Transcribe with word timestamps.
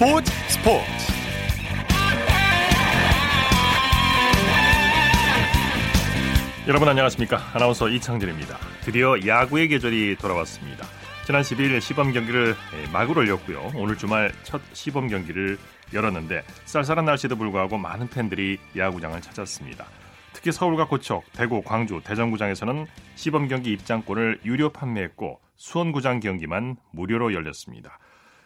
스포츠 0.00 0.32
스포츠. 0.48 0.82
여러분 6.66 6.88
안녕하십니까? 6.88 7.38
아나운서 7.52 7.86
이창진입니다. 7.90 8.56
드디어 8.80 9.26
야구의 9.26 9.68
계절이 9.68 10.16
돌아왔습니다. 10.16 10.86
지난 11.26 11.42
12일 11.42 11.82
시범 11.82 12.14
경기를 12.14 12.54
마구를 12.94 13.28
열었고요. 13.28 13.72
오늘 13.74 13.98
주말 13.98 14.32
첫 14.42 14.62
시범 14.72 15.08
경기를 15.08 15.58
열었는데 15.92 16.44
쌀쌀한 16.64 17.04
날씨에도 17.04 17.36
불구하고 17.36 17.76
많은 17.76 18.08
팬들이 18.08 18.58
야구장을 18.74 19.20
찾았습니다. 19.20 19.84
특히 20.32 20.50
서울과 20.50 20.86
고척, 20.86 21.24
대구, 21.32 21.60
광주, 21.60 22.00
대전구장에서는 22.02 22.86
시범 23.16 23.48
경기 23.48 23.72
입장권을 23.72 24.40
유료 24.46 24.70
판매했고 24.70 25.40
수원구장 25.56 26.20
경기만 26.20 26.76
무료로 26.92 27.34
열렸습니다. 27.34 27.98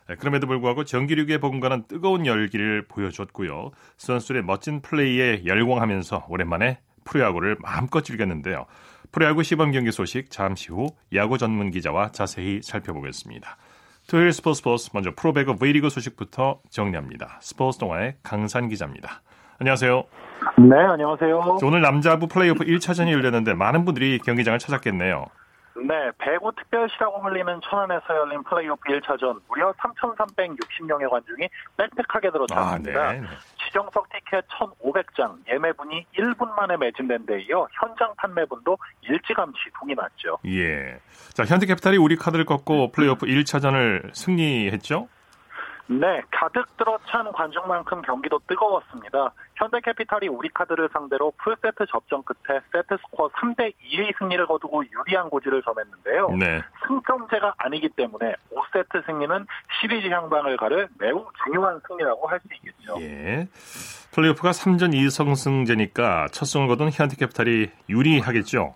네, 0.09 0.17
그럼에도 0.17 0.47
불구하고 0.47 0.85
정기류기에 0.85 1.39
버금가는 1.39 1.85
뜨거운 1.89 2.27
열기를 2.27 2.87
보여줬고요. 2.89 3.71
선수들의 3.97 4.43
멋진 4.45 4.83
플레이에 4.83 5.45
열광하면서 5.47 6.27
오랜만에 6.29 6.81
프로야구를 7.05 7.57
마음껏 7.61 8.03
즐겼는데요. 8.03 8.67
프로야구 9.13 9.43
시범 9.43 9.71
경기 9.73 9.93
소식 9.93 10.31
잠시 10.31 10.73
후 10.73 10.89
야구 11.15 11.39
전문 11.39 11.71
기자와 11.71 12.11
자세히 12.13 12.61
살펴보겠습니다. 12.63 13.57
토요일 14.09 14.33
스포츠 14.33 14.59
스포츠 14.59 14.91
먼저 14.93 15.13
프로배구 15.15 15.57
V리그 15.57 15.89
소식부터 15.89 16.61
정리합니다. 16.69 17.39
스포츠 17.41 17.79
동아의 17.79 18.17
강산 18.23 18.69
기자입니다. 18.69 19.23
안녕하세요. 19.59 20.05
네, 20.59 20.77
안녕하세요. 20.77 21.59
오늘 21.63 21.81
남자부 21.81 22.27
플레이오프 22.27 22.65
1차전이 22.65 23.13
열렸는데 23.13 23.55
많은 23.55 23.85
분들이 23.85 24.19
경기장을 24.19 24.59
찾았겠네요. 24.59 25.27
네, 25.77 26.13
배구 26.19 26.53
특별시라고 26.57 27.21
불리는 27.21 27.61
천안에서 27.69 28.17
열린 28.17 28.43
플레이오프 28.45 28.83
1차전 28.89 29.41
무려 29.49 29.73
3,360명의 29.73 31.11
관중이 31.11 31.49
빽빽하게 31.77 32.31
들어찼습니다. 32.31 33.01
아, 33.01 33.13
네. 33.13 33.23
지정석 33.65 34.09
티켓 34.11 34.45
1,500장, 34.49 35.37
예매분이 35.49 36.07
1분 36.17 36.55
만에 36.55 36.77
매진된 36.77 37.27
데 37.27 37.43
이어 37.43 37.67
현장 37.73 38.15
판매분도 38.17 38.79
일찌감치 39.03 39.59
동이 39.79 39.95
났죠. 39.95 40.39
예. 40.47 41.01
자, 41.33 41.45
현대캐피탈이 41.45 41.97
우리 41.97 42.17
카드를 42.17 42.45
꺾고 42.45 42.93
플레이오프 42.93 43.27
1차전을 43.27 44.15
승리했죠? 44.15 45.09
네, 45.87 46.23
가득 46.31 46.65
들어찬 46.79 47.33
관중만큼 47.33 48.03
경기도 48.03 48.41
뜨거웠습니다. 48.47 49.33
현대캐피탈이 49.57 50.29
우리카드를 50.29 50.89
상대로 50.93 51.33
풀세트 51.43 51.87
접전 51.91 52.23
끝에 52.25 52.61
세트 52.73 52.97
스코어 53.03 53.29
3대 53.31 53.73
2의 53.93 54.19
승리를 54.19 54.47
거두고 54.47 54.83
유리한 54.87 55.29
고지를 55.29 55.63
점했는데요. 55.63 56.31
네. 56.39 56.63
승점제가 56.87 57.55
아니기 57.59 57.91
때문에 57.91 58.35
5세트 58.51 59.05
승리는 59.07 59.47
시리즈 59.81 60.09
향방을 60.09 60.57
가를 60.57 60.89
매우 60.99 61.27
중요한 61.45 61.81
승리라고 61.87 62.29
할 62.29 62.41
수 62.41 62.49
있겠죠. 62.55 63.01
예. 63.01 63.47
플레이오프가 64.13 64.51
3전 64.51 64.95
2선승제니까 64.95 66.33
첫 66.33 66.45
승을 66.47 66.69
거둔 66.69 66.91
현대캐피탈이 66.93 67.71
유리하겠죠. 67.89 68.75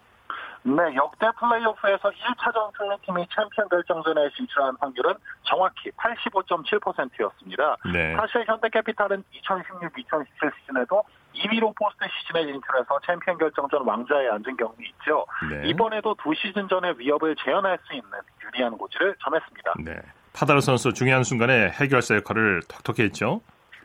네, 0.62 0.94
역대 0.94 1.26
플레이오프에서 1.38 2.10
1차전 2.10 2.76
승리팀이 2.76 3.26
챔피언 3.34 3.68
결정전에 3.68 4.30
진출한 4.36 4.76
확률은 4.80 5.14
정확히 5.44 5.90
85.7%였습니다. 5.92 7.76
네. 7.92 8.14
사실 8.16 8.44
현대캐피탈은 8.46 9.24
2016-2017 9.42 10.52
시즌에도 10.60 11.02
2위로 11.34 11.74
포스트 11.76 12.04
시즌에 12.20 12.46
진출해서 12.46 13.00
챔피언 13.06 13.38
결정전 13.38 13.86
왕좌에 13.86 14.28
앉은 14.28 14.56
경험이 14.56 14.88
있죠. 14.90 15.26
네. 15.50 15.68
이번에도 15.68 16.14
두 16.22 16.34
시즌 16.34 16.68
전의 16.68 16.98
위업을 16.98 17.36
재현할 17.36 17.78
수 17.86 17.94
있는 17.94 18.10
유리한 18.44 18.76
고지를 18.76 19.14
점했습니다. 19.22 19.74
네. 19.84 19.94
파다르 20.32 20.60
선수 20.60 20.92
중요한 20.92 21.24
순간에 21.24 21.68
해결사 21.70 22.16
역할을 22.16 22.62
톡톡히 22.68 23.02
했죠. 23.02 23.40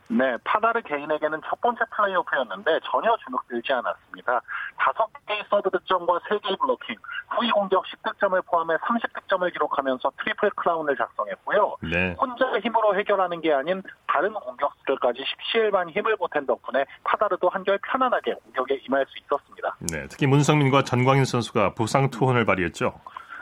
네, 0.08 0.36
파다르 0.44 0.82
개인에게는 0.82 1.40
첫 1.46 1.60
번째 1.60 1.80
플레이오프였는데 1.90 2.80
전혀 2.84 3.16
주눅들지 3.24 3.72
않았습니다. 3.72 4.40
다섯 4.76 5.08
개의 5.26 5.42
서브 5.48 5.70
득점과 5.70 6.20
세 6.28 6.38
개의 6.38 6.56
블로킹, 6.60 6.96
후위 7.30 7.50
공격 7.50 7.84
10득점을 7.84 8.44
포함해 8.46 8.76
30득점을 8.76 9.50
기록하면서 9.52 10.12
트리플 10.18 10.50
크라운을 10.50 10.96
작성했고요. 10.96 11.76
네. 11.82 12.16
혼자의 12.20 12.60
힘으로 12.60 12.96
해결하는 12.98 13.40
게 13.40 13.52
아닌 13.52 13.82
다른 14.06 14.32
공격수들까지 14.34 15.24
십시일반 15.24 15.88
힘을 15.90 16.16
보탠 16.16 16.46
덕분에 16.46 16.84
파다르도 17.04 17.48
한결 17.48 17.78
편안하게 17.78 18.34
공격에 18.34 18.80
임할 18.86 19.06
수 19.08 19.18
있었습니다. 19.18 19.76
네, 19.90 20.06
특히 20.08 20.26
문성민과 20.26 20.82
전광인 20.82 21.24
선수가 21.24 21.74
부상 21.74 22.10
투혼을 22.10 22.44
발휘했죠. 22.44 22.94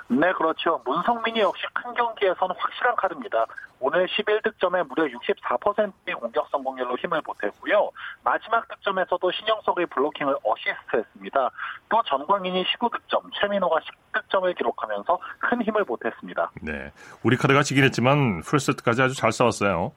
네, 0.08 0.32
그렇죠. 0.32 0.80
문성민이 0.84 1.40
역시 1.40 1.64
큰 1.72 1.94
경기에서는 1.94 2.54
확실한 2.58 2.96
카드입니다. 2.96 3.46
오늘 3.82 4.06
11득점에 4.06 4.87
무려 4.87 5.04
64%의 5.06 6.15
공격 6.15 6.48
성공률로 6.50 6.97
힘을 6.98 7.20
보탰고요. 7.22 7.91
마지막 8.22 8.69
득점에서도 8.69 9.32
신영석의 9.32 9.87
블로킹을 9.87 10.37
어시스트했습니다. 10.44 11.50
또 11.88 12.03
전광인이 12.04 12.65
19득점, 12.65 13.22
최민호가 13.41 13.81
10득점을 14.12 14.56
기록하면서 14.56 15.19
큰 15.41 15.62
힘을 15.62 15.84
보탰습니다. 15.84 16.53
네, 16.62 16.93
우리 17.25 17.37
카드가 17.37 17.65
지긴 17.65 17.82
했지만 17.82 18.43
풀세트까지 18.43 19.03
아주 19.03 19.16
잘 19.16 19.32
싸웠어요. 19.32 19.93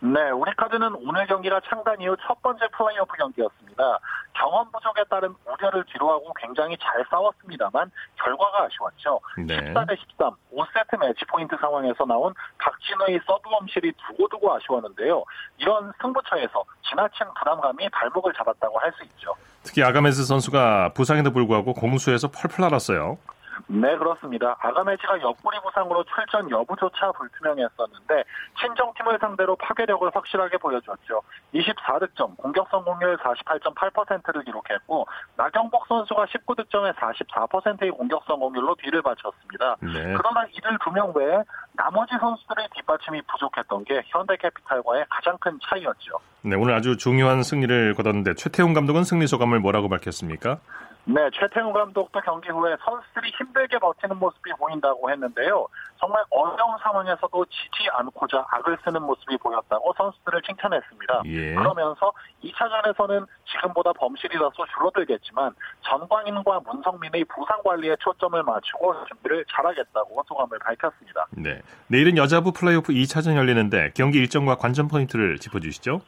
네, 0.00 0.30
우리 0.30 0.54
카드는 0.54 0.94
오늘 1.06 1.26
경기가 1.26 1.60
창단 1.68 2.00
이후 2.00 2.16
첫 2.24 2.40
번째 2.40 2.68
플레이오프 2.68 3.12
경기였습니다. 3.16 3.98
경험 4.32 4.70
부족에 4.70 5.02
따른 5.10 5.34
우려를 5.44 5.84
뒤로하고 5.86 6.32
굉장히 6.34 6.76
잘 6.78 7.04
싸웠습니다만 7.10 7.90
결과가 8.22 8.64
아쉬웠죠. 8.64 9.20
네. 9.38 9.56
14대 9.74 9.98
13, 9.98 10.30
5세트 10.54 11.00
매치 11.00 11.24
포인트 11.24 11.56
상황에서 11.60 12.04
나온 12.04 12.32
박진호의 12.58 13.20
서브엄실이 13.26 13.92
두고두고 14.06 14.54
아쉬웠는데요. 14.54 15.24
이런 15.58 15.92
승부처에서 16.00 16.64
지나친 16.88 17.26
부담감이 17.36 17.88
발목을 17.88 18.32
잡았다고 18.34 18.78
할 18.78 18.92
수 18.92 19.02
있죠. 19.04 19.34
특히 19.64 19.82
아가메스 19.82 20.24
선수가 20.24 20.92
부상에도 20.94 21.30
불구하고 21.32 21.74
공수에서 21.74 22.28
펄펄 22.28 22.62
날았어요. 22.62 23.18
네, 23.66 23.96
그렇습니다. 23.96 24.56
아가메지가 24.60 25.20
옆구리 25.20 25.58
부상으로 25.62 26.04
출전 26.04 26.50
여부조차 26.50 27.12
불투명했었는데 27.12 28.24
친정팀을 28.60 29.18
상대로 29.20 29.56
파괴력을 29.56 30.08
확실하게 30.14 30.58
보여줬죠. 30.58 31.20
24득점, 31.54 32.36
공격 32.36 32.68
성공률 32.70 33.16
48.8%를 33.18 34.44
기록했고 34.44 35.06
나경복 35.36 35.86
선수가 35.86 36.26
19득점에 36.26 36.94
44%의 36.94 37.90
공격 37.90 38.24
성공률로 38.24 38.74
뒤를 38.76 39.02
바쳤습니다. 39.02 39.76
네. 39.80 40.14
그러나 40.16 40.44
이들 40.50 40.78
두 40.84 40.90
명 40.90 41.12
외에 41.14 41.42
나머지 41.74 42.14
선수들의 42.18 42.68
뒷받침이 42.74 43.22
부족했던 43.22 43.84
게 43.84 44.02
현대캐피탈과의 44.06 45.04
가장 45.10 45.36
큰 45.38 45.58
차이였죠. 45.62 46.12
네, 46.42 46.56
오늘 46.56 46.74
아주 46.74 46.96
중요한 46.96 47.42
승리를 47.42 47.94
거뒀는데 47.94 48.34
최태웅 48.34 48.72
감독은 48.72 49.04
승리 49.04 49.26
소감을 49.26 49.60
뭐라고 49.60 49.88
밝혔습니까? 49.88 50.58
네, 51.04 51.30
최태웅 51.32 51.72
감독도 51.72 52.20
경기 52.20 52.50
후에 52.50 52.76
선수들이 52.84 53.30
힘들게 53.38 53.78
버티는 53.78 54.18
모습이 54.18 54.50
보인다고 54.58 55.10
했는데요. 55.10 55.66
정말 55.98 56.22
어려운 56.28 56.76
상황에서도 56.82 57.44
지지 57.46 57.88
않고자 57.92 58.44
악을 58.50 58.76
쓰는 58.84 59.02
모습이 59.02 59.38
보였다고 59.38 59.94
선수들을 59.96 60.42
칭찬했습니다. 60.42 61.22
예. 61.26 61.54
그러면서 61.54 62.12
2차전에서는 62.44 63.26
지금보다 63.50 63.94
범실이 63.94 64.38
다소 64.38 64.66
줄어들겠지만 64.74 65.54
전광인과 65.80 66.60
문성민의 66.60 67.24
부상 67.24 67.62
관리에 67.62 67.96
초점을 68.00 68.42
맞추고 68.42 69.06
준비를 69.06 69.46
잘하겠다고 69.50 70.22
소감을 70.28 70.58
밝혔습니다. 70.58 71.26
네, 71.30 71.62
내일은 71.86 72.18
여자부 72.18 72.52
플레이오프 72.52 72.92
2차전 72.92 73.34
열리는데 73.34 73.92
경기 73.94 74.18
일정과 74.18 74.56
관전 74.56 74.88
포인트를 74.88 75.38
짚어주시죠. 75.38 76.02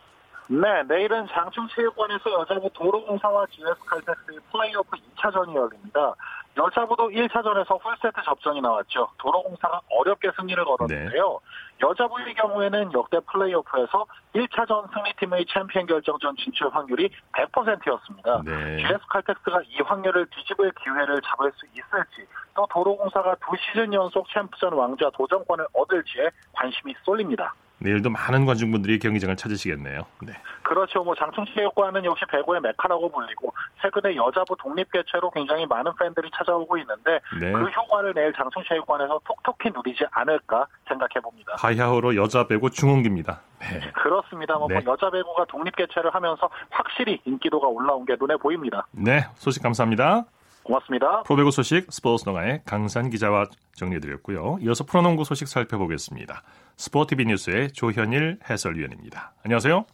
네, 0.52 0.82
내일은 0.82 1.28
장충체육관에서 1.28 2.32
여자부 2.40 2.68
도로공사와 2.72 3.46
GS 3.52 3.72
칼텍스의 3.86 4.40
플레이오프 4.50 4.96
2차전이 4.96 5.54
열립니다. 5.54 6.12
여자부도 6.56 7.10
1차전에서 7.10 7.80
풀세트 7.80 8.20
접전이 8.24 8.60
나왔죠. 8.60 9.06
도로공사가 9.18 9.80
어렵게 9.88 10.32
승리를 10.36 10.64
거뒀는데요. 10.64 11.38
네. 11.40 11.86
여자부의 11.86 12.34
경우에는 12.34 12.92
역대 12.92 13.20
플레이오프에서 13.20 14.06
1차전 14.34 14.92
승리팀의 14.92 15.46
챔피언 15.46 15.86
결정전 15.86 16.34
진출 16.34 16.68
확률이 16.74 17.10
100%였습니다. 17.30 18.42
네. 18.44 18.78
GS 18.78 19.06
칼텍스가 19.08 19.60
이 19.68 19.80
확률을 19.82 20.26
뒤집을 20.30 20.72
기회를 20.82 21.20
잡을 21.22 21.52
수 21.52 21.66
있을지, 21.66 22.28
또 22.56 22.66
도로공사가 22.68 23.36
두 23.36 23.56
시즌 23.56 23.94
연속 23.94 24.26
챔프전 24.34 24.72
왕좌 24.72 25.10
도전권을 25.10 25.64
얻을지에 25.74 26.30
관심이 26.54 26.92
쏠립니다. 27.04 27.54
내일도 27.80 28.10
많은 28.10 28.46
관중분들이 28.46 28.98
경기장을 28.98 29.34
찾으시겠네요. 29.36 30.06
네. 30.22 30.32
그렇죠. 30.62 31.02
뭐 31.02 31.14
장충체육관은 31.14 32.04
역시 32.04 32.24
배구의 32.30 32.60
메카라고 32.60 33.10
불리고 33.10 33.52
최근에 33.82 34.14
여자부 34.16 34.54
독립 34.56 34.92
개최로 34.92 35.30
굉장히 35.30 35.66
많은 35.66 35.92
팬들이 35.98 36.30
찾아오고 36.36 36.76
있는데 36.78 37.20
네. 37.40 37.52
그 37.52 37.64
효과를 37.64 38.14
내일 38.14 38.32
장충체육관에서 38.34 39.20
톡톡히 39.24 39.70
누리지 39.74 40.04
않을까 40.10 40.66
생각해 40.86 41.20
봅니다. 41.22 41.54
바야흐로 41.56 42.16
여자 42.16 42.46
배구 42.46 42.70
중흥기입니다. 42.70 43.40
네. 43.60 43.90
그렇습니다. 43.92 44.54
뭐, 44.58 44.68
뭐 44.68 44.78
네. 44.78 44.84
여자 44.86 45.10
배구가 45.10 45.46
독립 45.46 45.74
개최를 45.74 46.14
하면서 46.14 46.48
확실히 46.70 47.20
인기도가 47.24 47.66
올라온 47.66 48.04
게 48.04 48.16
눈에 48.20 48.36
보입니다. 48.36 48.86
네, 48.92 49.26
소식 49.34 49.62
감사합니다. 49.62 50.24
고맙습니다. 50.62 51.22
프로배구 51.22 51.50
소식 51.50 51.90
스포츠 51.90 52.24
동아의 52.24 52.62
강산 52.64 53.10
기자와 53.10 53.46
정리해드렸고요. 53.74 54.58
이어서 54.60 54.84
프로농구 54.84 55.24
소식 55.24 55.48
살펴보겠습니다. 55.48 56.42
스포티비 56.76 57.24
뉴스의 57.26 57.72
조현일 57.72 58.38
해설위원입니다. 58.48 59.32
안녕하세요. 59.44 59.84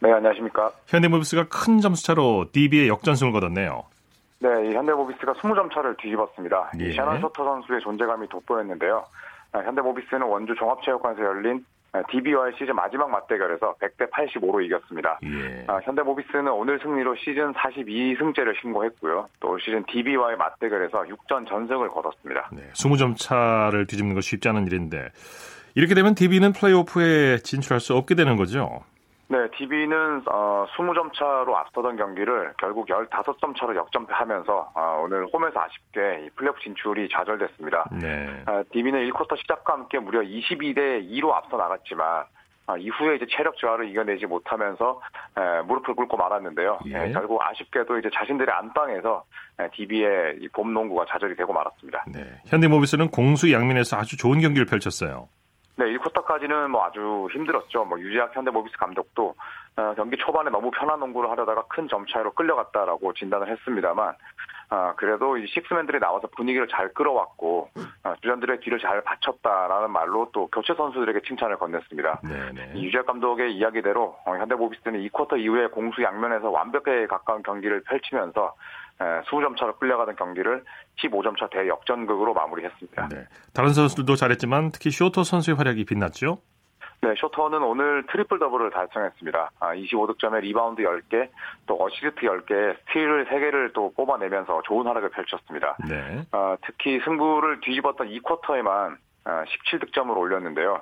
네, 0.00 0.12
안녕하십니까. 0.12 0.70
현대모비스가 0.86 1.48
큰 1.48 1.80
점수차로 1.80 2.46
DB에 2.52 2.88
역전승을 2.88 3.32
거뒀네요. 3.32 3.84
네, 4.40 4.48
이 4.68 4.74
현대모비스가 4.74 5.32
20점 5.34 5.72
차를 5.72 5.96
뒤집었습니다. 5.96 6.72
예. 6.80 6.90
이 6.90 6.94
샤넌 6.94 7.20
쇼터 7.20 7.44
선수의 7.44 7.80
존재감이 7.80 8.28
돋보였는데요. 8.28 9.04
아, 9.52 9.58
현대모비스는 9.60 10.22
원주 10.22 10.54
종합체육관에서 10.56 11.22
열린 11.22 11.64
DB와의 12.10 12.54
시즌 12.58 12.74
마지막 12.74 13.10
맞대결에서 13.10 13.74
100대 13.74 14.10
85로 14.10 14.64
이겼습니다. 14.64 15.18
예. 15.24 15.64
아, 15.68 15.80
현대모비스는 15.84 16.48
오늘 16.48 16.78
승리로 16.80 17.14
시즌 17.16 17.52
42승째를 17.52 18.60
신고했고요. 18.60 19.28
또 19.40 19.58
시즌 19.58 19.84
DB와의 19.86 20.36
맞대결에서 20.36 21.04
6전 21.04 21.48
전승을 21.48 21.88
거뒀습니다. 21.88 22.50
네, 22.52 22.62
20점 22.72 23.16
차를 23.16 23.86
뒤집는 23.86 24.14
거 24.14 24.20
쉽지 24.20 24.48
않은 24.48 24.66
일인데 24.66 25.10
이렇게 25.74 25.94
되면 25.94 26.14
DB는 26.14 26.52
플레이오프에 26.52 27.38
진출할 27.38 27.80
수 27.80 27.94
없게 27.94 28.14
되는 28.14 28.36
거죠? 28.36 28.82
네, 29.28 29.48
DB는 29.56 30.22
어, 30.30 30.66
20점 30.76 31.12
차로 31.14 31.56
앞서던 31.56 31.96
경기를 31.96 32.52
결국 32.58 32.86
15점 32.88 33.58
차로 33.58 33.74
역전하면서 33.76 34.72
어, 34.74 35.02
오늘 35.02 35.26
홈에서 35.32 35.60
아쉽게 35.60 36.30
플레이오프 36.36 36.60
진출이 36.62 37.08
좌절됐습니다. 37.10 37.88
네. 38.00 38.42
어, 38.46 38.62
DB는 38.72 39.10
1쿼터 39.10 39.38
시작과 39.38 39.72
함께 39.72 39.98
무려 39.98 40.20
22대 40.20 41.08
2로 41.10 41.32
앞서 41.32 41.56
나갔지만 41.56 42.24
아, 42.66 42.76
이후에 42.78 43.16
이제 43.16 43.26
체력 43.28 43.58
저하를 43.58 43.90
이겨내지 43.90 44.24
못하면서 44.24 45.00
에, 45.36 45.62
무릎을 45.62 45.94
꿇고 45.94 46.16
말았는데요. 46.16 46.78
예. 46.86 47.04
에, 47.04 47.12
결국 47.12 47.40
아쉽게도 47.42 47.98
이제 47.98 48.08
자신들의 48.14 48.54
안방에서 48.54 49.24
DB의 49.74 50.48
봄 50.52 50.72
농구가 50.72 51.04
좌절이 51.06 51.36
되고 51.36 51.52
말았습니다. 51.52 52.04
네. 52.08 52.24
현대모비스는 52.46 53.08
공수 53.08 53.52
양면에서 53.52 53.98
아주 53.98 54.16
좋은 54.16 54.40
경기를 54.40 54.64
펼쳤어요. 54.64 55.28
네, 55.76 55.86
1쿼터까지는 55.96 56.68
뭐 56.68 56.84
아주 56.84 57.28
힘들었죠. 57.32 57.84
뭐 57.84 57.98
유지학 57.98 58.34
현대모비스 58.34 58.76
감독도 58.76 59.34
어, 59.76 59.94
경기 59.96 60.16
초반에 60.16 60.50
너무 60.50 60.70
편한 60.70 61.00
농구를 61.00 61.28
하려다가 61.30 61.64
큰 61.68 61.88
점 61.88 62.06
차이로 62.06 62.32
끌려갔다라고 62.32 63.12
진단을 63.12 63.48
했습니다만 63.48 64.14
아, 64.70 64.94
그래도 64.96 65.36
이 65.36 65.46
식스맨들이 65.48 65.98
나와서 66.00 66.28
분위기를 66.36 66.66
잘 66.68 66.92
끌어왔고 66.94 67.70
아, 68.04 68.14
주전들의 68.22 68.60
뒤를 68.60 68.78
잘 68.78 69.02
받쳤다라는 69.02 69.90
말로 69.90 70.30
또 70.32 70.46
교체 70.48 70.74
선수들에게 70.74 71.20
칭찬을 71.26 71.56
건넸습니다. 71.56 72.18
유재학 72.76 73.06
감독의 73.06 73.54
이야기대로 73.56 74.16
어, 74.24 74.36
현대모비스는 74.36 75.00
2쿼터 75.08 75.38
이후에 75.40 75.66
공수 75.66 76.02
양면에서 76.02 76.50
완벽에 76.50 77.06
가까운 77.06 77.42
경기를 77.42 77.82
펼치면서 77.82 78.54
20점 78.98 79.56
차로 79.56 79.76
끌려가던 79.76 80.16
경기를 80.16 80.64
15점 81.02 81.38
차 81.38 81.48
대역전극으로 81.48 82.34
마무리했습니다. 82.34 83.08
네. 83.08 83.26
다른 83.52 83.72
선수들도 83.72 84.16
잘했지만 84.16 84.70
특히 84.72 84.90
쇼터 84.90 85.24
선수의 85.24 85.56
활약이 85.56 85.84
빛났죠? 85.84 86.38
네, 87.02 87.12
쇼터는 87.18 87.62
오늘 87.62 88.06
트리플 88.06 88.38
더블을 88.38 88.70
달성했습니다. 88.70 89.50
아, 89.60 89.74
25득점에 89.74 90.40
리바운드 90.40 90.82
10개, 90.82 91.28
또 91.66 91.76
어시스트 91.78 92.22
10개, 92.22 92.76
스틸을 92.86 93.26
3개를 93.26 93.74
또 93.74 93.92
뽑아내면서 93.94 94.62
좋은 94.64 94.86
활약을 94.86 95.10
펼쳤습니다. 95.10 95.76
네. 95.86 96.22
아, 96.32 96.56
특히 96.64 97.00
승부를 97.04 97.60
뒤집었던 97.60 98.08
2쿼터에만 98.08 98.96
17득점을 99.24 100.16
올렸는데요. 100.16 100.80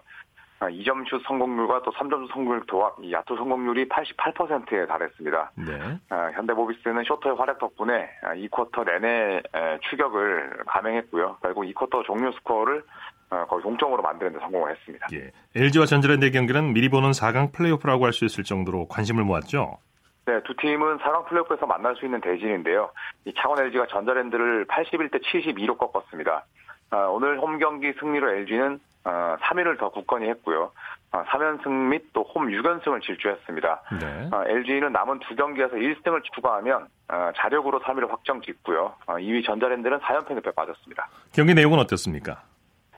2점 0.68 1.02
아, 1.02 1.04
슛 1.08 1.22
성공률과 1.26 1.82
또 1.82 1.90
3점 1.92 2.26
슛 2.26 2.32
성공률 2.32 2.66
도합, 2.66 2.96
이 3.02 3.12
야투 3.12 3.36
성공률이 3.36 3.88
88%에 3.88 4.86
달했습니다. 4.86 5.52
네. 5.56 5.98
아, 6.10 6.30
현대모비스는 6.34 7.04
쇼터의 7.04 7.36
활약 7.36 7.58
덕분에 7.58 8.08
2쿼터 8.22 8.80
아, 8.80 8.84
내내 8.84 9.42
추격을 9.90 10.64
감행했고요. 10.66 11.38
결국 11.42 11.64
2쿼터 11.64 12.04
종료 12.04 12.30
스코어를 12.32 12.82
어, 13.30 13.46
거의 13.48 13.62
동점으로 13.62 14.02
만드는 14.02 14.34
데 14.34 14.38
성공을 14.40 14.70
했습니다. 14.72 15.06
예. 15.14 15.30
LG와 15.56 15.86
전자랜드의 15.86 16.32
경기는 16.32 16.74
미리 16.74 16.90
보는 16.90 17.12
4강 17.12 17.52
플레이오프라고 17.52 18.04
할 18.04 18.12
수 18.12 18.26
있을 18.26 18.44
정도로 18.44 18.88
관심을 18.88 19.24
모았죠. 19.24 19.78
네, 20.26 20.40
두 20.44 20.54
팀은 20.54 20.98
4강 20.98 21.26
플레이오프에서 21.28 21.66
만날 21.66 21.96
수 21.96 22.04
있는 22.04 22.20
대진인데요. 22.20 22.90
이 23.24 23.32
창원 23.34 23.58
LG가 23.64 23.86
전자랜드를 23.86 24.66
81대 24.66 25.22
72로 25.24 25.78
꺾었습니다. 25.78 26.44
아, 26.90 26.96
오늘 27.06 27.40
홈 27.40 27.58
경기 27.58 27.92
승리로 27.98 28.30
LG는 28.30 28.78
어, 29.04 29.36
3위를 29.40 29.78
더 29.78 29.90
굳건히 29.90 30.28
했고요. 30.28 30.70
어, 31.12 31.22
3연승 31.24 31.68
및 31.70 32.12
또 32.12 32.22
홈 32.22 32.48
6연승을 32.48 33.02
질주했습니다. 33.02 33.82
네. 34.00 34.28
어, 34.32 34.44
LG는 34.46 34.92
남은 34.92 35.18
두 35.20 35.34
경기에서 35.34 35.74
1승을 35.74 36.22
추가하면 36.34 36.86
어, 37.08 37.30
자력으로 37.36 37.80
3위를 37.80 38.08
확정 38.08 38.40
짓고요. 38.40 38.94
어, 39.06 39.14
2위 39.16 39.44
전자랜드는 39.44 39.98
4연패 39.98 40.34
늪에 40.34 40.50
빠졌습니다. 40.52 41.08
경기 41.34 41.52
내용은 41.54 41.78
어땠습니까? 41.80 42.42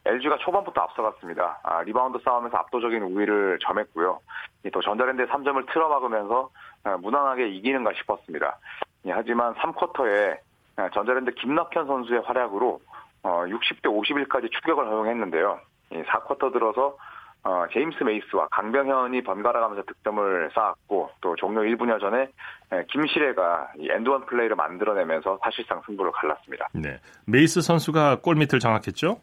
LG가 0.07 0.37
초반부터 0.39 0.83
앞서갔습니다. 0.83 1.61
아, 1.63 1.83
리바운드 1.83 2.19
싸움에서 2.23 2.59
압도적인 2.59 3.03
우위를 3.03 3.59
점했고요. 3.63 4.21
또 4.73 4.83
전자랜드의 4.83 5.27
3점을 5.29 5.73
틀어막으면서 5.73 6.51
어, 6.85 6.99
무난하게 6.99 7.49
이기는가 7.49 7.93
싶었습니다. 7.95 8.59
예, 9.07 9.13
하지만 9.13 9.55
3쿼터에 9.55 10.39
어, 10.77 10.89
전자랜드 10.93 11.33
김낙현 11.33 11.87
선수의 11.87 12.21
활약으로 12.21 12.81
60대 13.23 13.87
어, 13.87 14.01
51까지 14.03 14.53
추격을 14.53 14.87
허용했는데요. 14.87 15.59
4쿼터 16.03 16.53
들어서 16.53 16.97
어, 17.45 17.67
제임스 17.73 18.03
메이스와 18.03 18.49
강병현이 18.49 19.23
번갈아 19.23 19.61
가면서 19.61 19.83
득점을 19.83 20.51
쌓았고 20.55 21.11
또 21.21 21.37
종료 21.37 21.61
1분여 21.61 22.01
전에 22.01 22.29
김시래가 22.91 23.71
and 23.79 24.02
one 24.02 24.25
플레이를 24.25 24.57
만들어내면서 24.57 25.39
사실상 25.43 25.83
승부를 25.85 26.11
갈랐습니다. 26.13 26.69
네, 26.73 26.99
메이스 27.27 27.61
선수가 27.61 28.21
골밑을 28.23 28.61
장악했죠? 28.61 29.21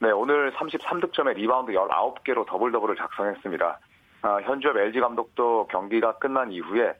네, 0.00 0.10
오늘 0.12 0.52
33득점에 0.52 1.34
리바운드 1.34 1.72
19개로 1.72 2.46
더블 2.46 2.70
더블을 2.70 2.94
작성했습니다. 2.94 3.78
어, 4.22 4.40
현주엽 4.42 4.76
LG 4.76 5.00
감독도 5.00 5.66
경기가 5.66 6.12
끝난 6.18 6.52
이후에 6.52 6.94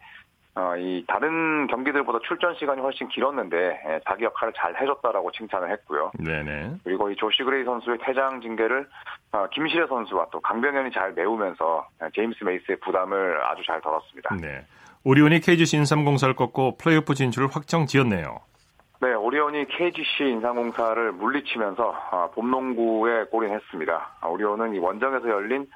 어, 0.57 0.77
이 0.77 1.05
다른 1.09 1.67
경기들보다 1.67 2.21
출전 2.27 2.55
시간이 2.55 2.81
훨씬 2.81 3.09
길었는데 3.09 3.57
예, 3.57 4.01
자기 4.09 4.25
역할을 4.25 4.53
잘 4.57 4.81
해줬다라고 4.81 5.33
칭찬을 5.33 5.71
했고요. 5.73 6.13
네네. 6.19 6.77
그리고 6.85 7.11
이 7.11 7.17
조시 7.17 7.43
그레이 7.43 7.65
선수의 7.65 7.99
퇴장 8.05 8.41
징계를 8.41 8.87
어, 9.33 9.49
김시래 9.53 9.85
선수와 9.89 10.29
또 10.31 10.41
강병현이 10.41 10.93
잘 10.93 11.13
메우면서 11.13 11.89
예, 12.05 12.09
제임스 12.15 12.45
메이스의 12.45 12.79
부담을 12.81 13.45
아주 13.45 13.65
잘 13.67 13.81
덜었습니다. 13.81 14.37
네. 14.41 14.65
오리온이 15.03 15.41
KGC 15.41 15.77
인삼공사를 15.77 16.35
꺾고 16.37 16.77
플레이오프 16.79 17.15
진출을 17.15 17.49
확정 17.51 17.87
지었네요. 17.87 18.39
네, 19.01 19.13
오리온이 19.13 19.67
KGC 19.67 20.23
인삼공사를 20.23 21.13
물리치면서 21.13 21.95
어, 22.13 22.31
봄농구에 22.33 23.25
골인했습니다. 23.25 24.19
오리온은 24.31 24.75
이 24.77 24.79
원정에서 24.79 25.29
열린 25.29 25.67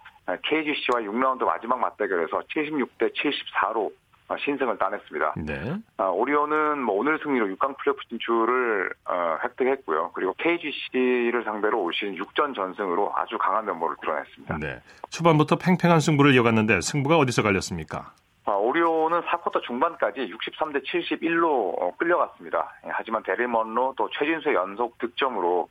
KGC와 0.45 1.01
6라운드 1.01 1.45
마지막 1.45 1.81
맞대결에서 1.81 2.43
76대 2.55 3.13
74로 3.13 3.87
어, 3.87 3.91
신승을 4.37 4.77
따냈습니다. 4.79 5.35
네. 5.39 5.77
아, 5.97 6.05
오리온은 6.05 6.83
뭐 6.83 6.97
오늘 6.97 7.19
승리로 7.23 7.47
6강 7.57 7.77
플레이오프 7.79 8.01
진출을 8.09 8.91
어, 9.07 9.39
획득했고요. 9.45 10.11
그리고 10.15 10.35
KGC를 10.35 11.45
상대로 11.45 11.83
올 11.83 11.95
시즌 11.95 12.17
6전 12.17 12.55
전승으로 12.55 13.13
아주 13.15 13.39
강한 13.39 13.65
면모를 13.65 13.97
드러냈습니다. 14.01 14.59
네. 14.59 14.81
초반부터 15.11 15.57
팽팽한 15.57 16.01
승부를 16.01 16.35
이어갔는데 16.35 16.81
승부가 16.81 17.17
어디서 17.19 17.43
갈렸습니까? 17.43 18.13
아, 18.45 18.53
오리온은 18.53 19.21
4쿼터 19.23 19.63
중반까지 19.63 20.33
63대 20.33 20.83
71로 20.85 21.75
어, 21.81 21.95
끌려갔습니다. 21.99 22.75
예, 22.87 22.91
하지만 22.93 23.23
데릴 23.23 23.47
먼로 23.47 23.95
또 23.97 24.09
최진수의 24.19 24.55
연속 24.55 24.97
득점으로 24.99 25.69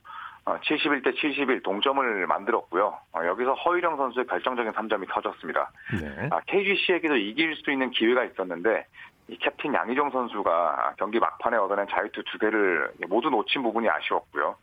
71대 0.48 1.08
어, 1.08 1.12
71 1.14 1.62
동점을 1.62 2.26
만들었고요. 2.28 2.98
어, 3.14 3.26
여기서 3.26 3.54
허일영 3.54 3.98
선수의 3.98 4.28
결정적인 4.28 4.72
3점이 4.72 5.08
터졌습니다. 5.10 5.72
네. 6.00 6.30
KGC에게도 6.48 7.14
아, 7.14 7.18
이길 7.18 7.56
수 7.56 7.72
있는 7.72 7.90
기회가 7.92 8.24
있었는데 8.24 8.86
이 9.30 9.38
캡틴 9.38 9.74
양희종 9.74 10.12
선수가 10.12 10.96
경기 10.98 11.20
막판에 11.20 11.58
얻어낸 11.58 11.86
자유투 11.90 12.24
두 12.32 12.38
개를 12.38 12.92
모두 13.10 13.30
놓친 13.30 13.62
부분이 13.62 13.90
아쉬웠고요. 13.90 14.56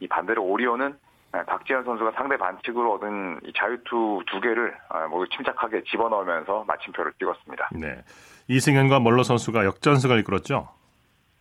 이 0.00 0.06
반대로 0.06 0.44
오리온은 0.44 0.96
아, 1.32 1.42
박지현 1.44 1.84
선수가 1.84 2.12
상대 2.12 2.36
반칙으로 2.36 2.94
얻은 2.94 3.40
이 3.44 3.52
자유투 3.56 4.22
두 4.30 4.40
개를 4.40 4.76
아, 4.90 5.08
모두 5.08 5.28
침착하게 5.34 5.82
집어넣으면서 5.90 6.64
마침표를 6.68 7.12
찍었습니다. 7.18 7.70
네. 7.72 8.04
이승현과 8.48 9.00
멀로 9.00 9.22
선수가 9.22 9.64
역전승을 9.64 10.20
이끌었죠? 10.20 10.68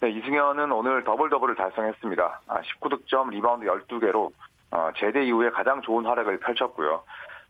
네, 0.01 0.09
이승현은 0.09 0.71
오늘 0.71 1.03
더블 1.03 1.29
더블을 1.29 1.55
달성했습니다. 1.55 2.41
19득점, 2.47 3.27
아, 3.27 3.29
리바운드 3.29 3.67
12개로 3.67 4.31
어, 4.71 4.89
제대 4.97 5.23
이후에 5.23 5.51
가장 5.51 5.79
좋은 5.83 6.05
활약을 6.05 6.39
펼쳤고요. 6.39 7.03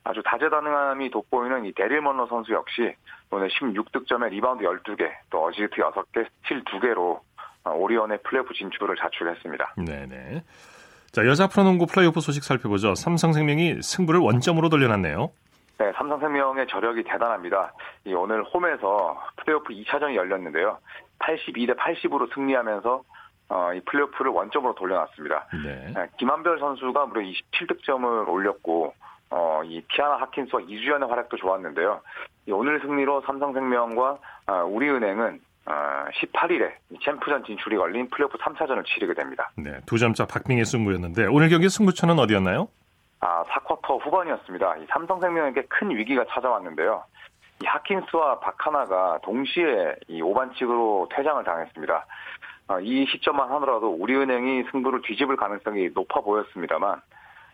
아주 0.03 0.21
다재다능함이 0.25 1.11
돋보이는 1.11 1.65
이 1.65 1.71
대릴 1.71 2.01
먼로 2.01 2.27
선수 2.27 2.51
역시 2.51 2.93
오늘 3.29 3.47
16득점에 3.49 4.31
리바운드 4.31 4.65
12개, 4.65 5.09
또 5.29 5.45
어시스트 5.45 5.77
6개, 5.77 6.27
스틸 6.43 6.63
2개로 6.65 7.21
어, 7.63 7.71
오리온의 7.71 8.19
플레이오프 8.23 8.53
진출을 8.53 8.97
자축했습니다. 8.97 9.75
네네. 9.85 10.43
자, 11.11 11.25
여자 11.25 11.47
프로농구 11.47 11.85
플레이오프 11.85 12.19
소식 12.19 12.43
살펴보죠. 12.43 12.95
삼성생명이 12.95 13.81
승부를 13.81 14.19
원점으로 14.19 14.67
돌려놨네요. 14.67 15.31
네, 15.77 15.91
삼성생명의 15.93 16.67
저력이 16.67 17.03
대단합니다. 17.03 17.73
이 18.05 18.13
오늘 18.13 18.43
홈에서 18.43 19.19
플레이오프 19.37 19.73
2차전이 19.73 20.15
열렸는데요. 20.15 20.77
82대 21.19 21.75
80으로 21.75 22.33
승리하면서 22.33 23.03
어, 23.49 23.73
이 23.73 23.81
플레이오프를 23.81 24.31
원점으로 24.31 24.75
돌려놨습니다. 24.75 25.47
네. 25.63 25.93
김한별 26.17 26.59
선수가 26.59 27.05
무려 27.07 27.21
27득점을 27.21 28.27
올렸고 28.27 28.93
어, 29.29 29.61
이 29.65 29.81
티아나 29.93 30.17
하킨스와 30.21 30.61
이주연의 30.61 31.09
활약도 31.09 31.37
좋았는데요. 31.37 32.01
오늘 32.49 32.79
승리로 32.81 33.21
삼성생명과 33.21 34.17
어, 34.47 34.53
우리은행은 34.65 35.41
어, 35.65 35.71
18일에 36.15 36.71
챔프전 37.03 37.43
진출이 37.45 37.77
걸린 37.77 38.09
플레이오프 38.09 38.37
3차전을 38.37 38.85
치르게 38.85 39.13
됩니다. 39.13 39.51
네, 39.55 39.79
두 39.85 39.97
점차 39.97 40.25
박빙의 40.25 40.65
승부였는데 40.65 41.27
오늘 41.27 41.49
경기 41.49 41.69
승부처는 41.69 42.19
어디였나요? 42.19 42.67
아, 43.21 43.43
4쿼터 43.43 44.03
후반이었습니다. 44.03 44.77
이 44.77 44.85
삼성생명에게 44.89 45.63
큰 45.69 45.91
위기가 45.91 46.25
찾아왔는데요. 46.29 47.03
이 47.61 47.65
하킨스와 47.65 48.39
박하나가 48.39 49.19
동시에 49.21 49.95
이 50.07 50.21
오반칙으로 50.21 51.07
퇴장을 51.11 51.43
당했습니다. 51.43 52.05
어, 52.67 52.79
이 52.79 53.05
시점만 53.05 53.51
하더라도 53.51 53.91
우리은행이 53.91 54.63
승부를 54.71 55.01
뒤집을 55.03 55.35
가능성이 55.35 55.89
높아 55.93 56.21
보였습니다만 56.21 56.99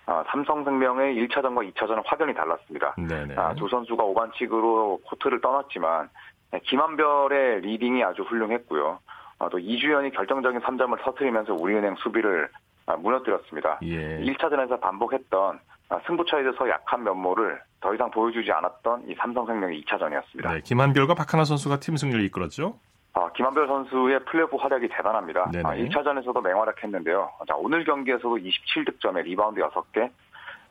어, 0.06 0.24
삼성생명의 0.28 1.16
1차전과 1.16 1.74
2차전은 1.74 2.04
확연히 2.06 2.34
달랐습니다. 2.34 2.96
아, 3.38 3.54
두 3.56 3.68
선수가 3.68 4.02
오반칙으로 4.02 5.02
코트를 5.06 5.42
떠났지만 5.42 6.10
네, 6.52 6.62
김한별의 6.64 7.60
리딩이 7.62 8.02
아주 8.06 8.22
훌륭했고요. 8.22 9.00
아, 9.40 9.50
또 9.50 9.60
이주연이 9.60 10.12
결정적인 10.12 10.62
3점을 10.62 10.98
터트리면서 11.04 11.56
우리은행 11.56 11.96
수비를 11.96 12.50
아, 12.54 12.67
무너뜨렸습니다. 12.96 13.80
예. 13.84 14.20
1차전에서 14.22 14.80
반복했던 14.80 15.60
아, 15.90 16.00
승부처에서 16.06 16.70
약한 16.70 17.04
면모를 17.04 17.62
더 17.80 17.94
이상 17.94 18.10
보여주지 18.12 18.52
않았던 18.52 19.06
이 19.10 19.16
삼성생명의 19.16 19.84
2차전이었습니다. 19.84 20.54
네, 20.54 20.62
김한별과 20.62 21.14
박하나 21.14 21.46
선수가 21.46 21.80
팀 21.80 21.96
승리를 21.96 22.24
이끌었죠? 22.26 22.78
아, 23.14 23.32
김한별 23.32 23.68
선수의 23.68 24.26
플레이오프 24.26 24.58
활약이 24.58 24.90
대단합니다. 24.90 25.50
아, 25.64 25.76
1차전에서도 25.76 26.42
맹활약했는데요. 26.44 27.30
자, 27.48 27.56
오늘 27.56 27.84
경기에서도 27.84 28.38
27득점에 28.38 29.24
리바운드 29.24 29.62
6개, 29.62 30.10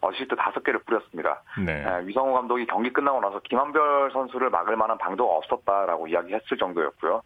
어시스트 0.01 0.35
5개를 0.37 0.85
뿌렸습니다. 0.85 1.43
네. 1.65 1.83
네, 1.83 2.07
위성우 2.07 2.33
감독이 2.35 2.67
경기 2.67 2.93
끝나고 2.93 3.21
나서 3.21 3.41
김한별 3.41 4.11
선수를 4.13 4.51
막을 4.51 4.77
만한 4.77 4.99
방도가 4.99 5.35
없었다라고 5.37 6.09
이야기했을 6.09 6.57
정도였고요. 6.57 7.23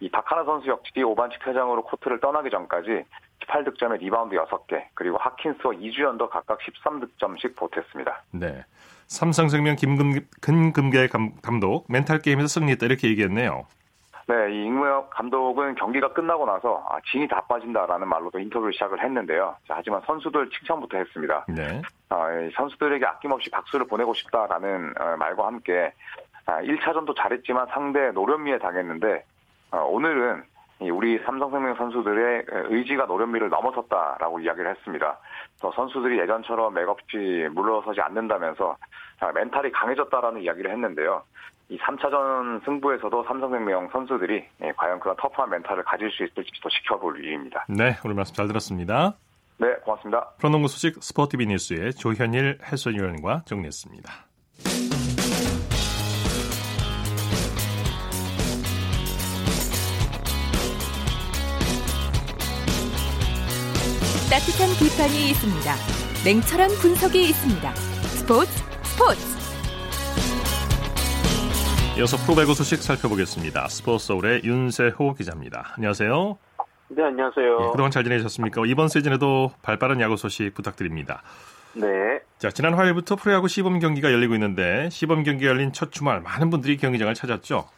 이 0.00 0.08
박하나 0.10 0.44
선수 0.44 0.68
역시 0.68 0.92
5반칙 0.96 1.44
퇴장으로 1.44 1.82
코트를 1.84 2.20
떠나기 2.20 2.50
전까지 2.50 3.04
18득점에 3.40 3.98
리바운드 3.98 4.36
6개, 4.36 4.84
그리고 4.94 5.16
하킨스와 5.18 5.74
이주연도 5.74 6.28
각각 6.28 6.58
13득점씩 6.60 7.56
보탰습니다. 7.56 8.22
네. 8.32 8.64
삼성생명 9.06 9.76
임근, 9.76 10.20
임근배 10.40 11.08
감독 11.42 11.86
멘탈 11.88 12.20
게임에서 12.20 12.46
승리했다 12.46 12.86
이렇게 12.86 13.08
얘기했네요. 13.08 13.66
네, 14.26 14.52
이 14.52 14.64
임근배 14.66 15.10
감독은 15.10 15.74
경기가 15.74 16.12
끝나고 16.12 16.46
나서 16.46 16.84
아, 16.88 16.98
진이 17.10 17.26
다 17.28 17.40
빠진다라는 17.42 18.08
말로도 18.08 18.38
인터뷰를 18.38 18.72
시작을 18.72 19.02
했는데요. 19.02 19.56
자, 19.66 19.74
하지만 19.76 20.00
선수들 20.06 20.50
칭찬부터 20.50 20.98
했습니다. 20.98 21.44
네. 21.48 21.82
어, 22.10 22.26
선수들에게 22.54 23.04
아낌없이 23.04 23.50
박수를 23.50 23.86
보내고 23.86 24.14
싶다라는 24.14 24.94
어, 24.98 25.16
말과 25.16 25.46
함께 25.46 25.92
아, 26.46 26.60
1차전도 26.62 27.16
잘했지만 27.16 27.66
상대 27.70 28.10
노련미에 28.10 28.58
당했는데 28.58 29.24
어, 29.72 29.78
오늘은 29.78 30.44
우리 30.88 31.18
삼성생명 31.24 31.74
선수들의 31.76 32.44
의지가 32.48 33.04
노련미를 33.04 33.50
넘어섰다라고 33.50 34.40
이야기를 34.40 34.70
했습니다. 34.70 35.18
또 35.60 35.70
선수들이 35.72 36.18
예전처럼 36.20 36.72
맥없이 36.72 37.48
물러서지 37.52 38.00
않는다면서 38.00 38.76
멘탈이 39.34 39.70
강해졌다라는 39.72 40.40
이야기를 40.42 40.70
했는데요. 40.70 41.22
이 41.68 41.78
3차전 41.78 42.64
승부에서도 42.64 43.24
삼성생명 43.24 43.90
선수들이 43.92 44.44
예, 44.62 44.72
과연 44.76 44.98
그런 44.98 45.14
터프한 45.16 45.50
멘탈을 45.50 45.84
가질 45.84 46.10
수 46.10 46.24
있을지 46.24 46.50
도 46.60 46.68
지켜볼 46.68 47.24
일입니다. 47.24 47.64
네, 47.68 47.96
오늘 48.04 48.16
말씀 48.16 48.34
잘 48.34 48.48
들었습니다. 48.48 49.14
네, 49.58 49.74
고맙습니다. 49.84 50.30
프로농구 50.38 50.66
소식 50.68 51.00
스포티비 51.00 51.46
뉴스의 51.46 51.92
조현일 51.92 52.58
해설위원과 52.64 53.42
정리했습니다. 53.44 54.10
따뜻한 64.30 64.70
비판이 64.78 65.30
있습니다. 65.30 65.74
냉철한 66.24 66.70
분석이 66.80 67.20
있습니다. 67.30 67.68
스포츠 68.14 68.52
스포츠 68.84 69.18
이어서 71.98 72.16
프로배구 72.16 72.54
소식 72.54 72.76
살펴보겠습니다. 72.76 73.66
스포츠 73.66 74.06
서울의 74.06 74.42
윤세호 74.44 75.14
기자입니다. 75.14 75.74
안녕하세요. 75.74 76.38
네, 76.90 77.02
안녕하세요. 77.02 77.58
예, 77.60 77.70
그동안 77.72 77.90
잘 77.90 78.04
지내셨습니까? 78.04 78.62
이번 78.66 78.86
시즌에도 78.86 79.50
발빠른 79.62 80.00
야구 80.00 80.16
소식 80.16 80.54
부탁드립니다. 80.54 81.22
네. 81.74 81.88
자, 82.38 82.50
지난 82.50 82.74
화요일부터 82.74 83.16
프로야구 83.16 83.48
시범 83.48 83.80
경기가 83.80 84.12
열리고 84.12 84.34
있는데 84.34 84.88
시범 84.90 85.24
경기 85.24 85.46
열린 85.46 85.72
첫 85.72 85.90
주말 85.90 86.20
많은 86.20 86.50
분들이 86.50 86.76
경기장을 86.76 87.12
찾았죠. 87.14 87.68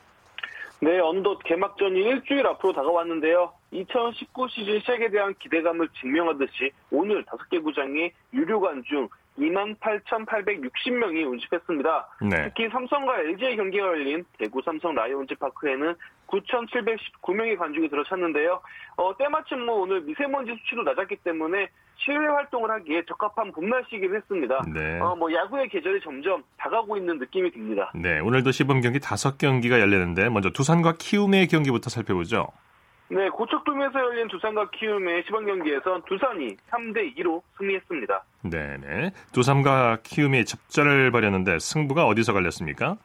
네, 0.80 0.98
어느덧 1.00 1.38
개막전이 1.44 1.98
일주일 1.98 2.46
앞으로 2.46 2.74
다가왔는데요. 2.74 3.54
2019 3.72 4.48
시즌 4.50 4.78
시작에 4.80 5.08
대한 5.10 5.34
기대감을 5.38 5.88
증명하듯이 6.00 6.70
오늘 6.90 7.24
5개 7.24 7.62
구장이 7.62 8.12
유료 8.34 8.60
관 8.60 8.82
중 8.84 9.08
28,860명이 9.38 11.26
운집했습니다. 11.26 12.08
네. 12.30 12.44
특히 12.44 12.68
삼성과 12.68 13.20
LG의 13.20 13.56
경기가 13.56 13.86
열린 13.86 14.24
대구 14.38 14.60
삼성 14.62 14.94
라이온즈 14.94 15.36
파크에는 15.36 15.94
9,719명의 16.26 17.58
관중이 17.58 17.88
들어찼는데요. 17.88 18.60
어, 18.96 19.16
때마침 19.16 19.64
뭐 19.64 19.80
오늘 19.80 20.02
미세먼지 20.02 20.52
수치도 20.52 20.82
낮았기 20.82 21.16
때문에 21.16 21.68
실외 21.96 22.26
활동을 22.26 22.70
하기에 22.70 23.02
적합한 23.06 23.52
봄 23.52 23.68
날씨이긴 23.68 24.14
했습니다. 24.14 24.62
네. 24.74 24.98
어, 25.00 25.14
뭐 25.14 25.32
야구의 25.32 25.68
계절이 25.68 26.00
점점 26.02 26.42
다가오고 26.58 26.96
있는 26.96 27.18
느낌이 27.18 27.50
듭니다. 27.52 27.90
네, 27.94 28.20
오늘도 28.20 28.50
시범 28.50 28.80
경기 28.80 28.98
5경기가 28.98 29.78
열리는데 29.80 30.28
먼저 30.28 30.50
두산과 30.50 30.94
키움의 30.98 31.48
경기부터 31.48 31.90
살펴보죠. 31.90 32.48
네, 33.12 33.28
고척돔에서 33.28 34.00
열린 34.00 34.26
두산과 34.28 34.70
키움의 34.70 35.24
시범 35.26 35.44
경기에선 35.44 36.02
두산이 36.06 36.56
3대 36.70 37.14
2로 37.18 37.42
승리했습니다. 37.58 38.24
네 38.44 38.78
네. 38.78 39.10
두산과 39.34 39.98
키움이 40.02 40.46
접전을 40.46 41.10
벌였는데 41.10 41.58
승부가 41.58 42.06
어디서 42.06 42.32
갈렸습니까? 42.32 42.96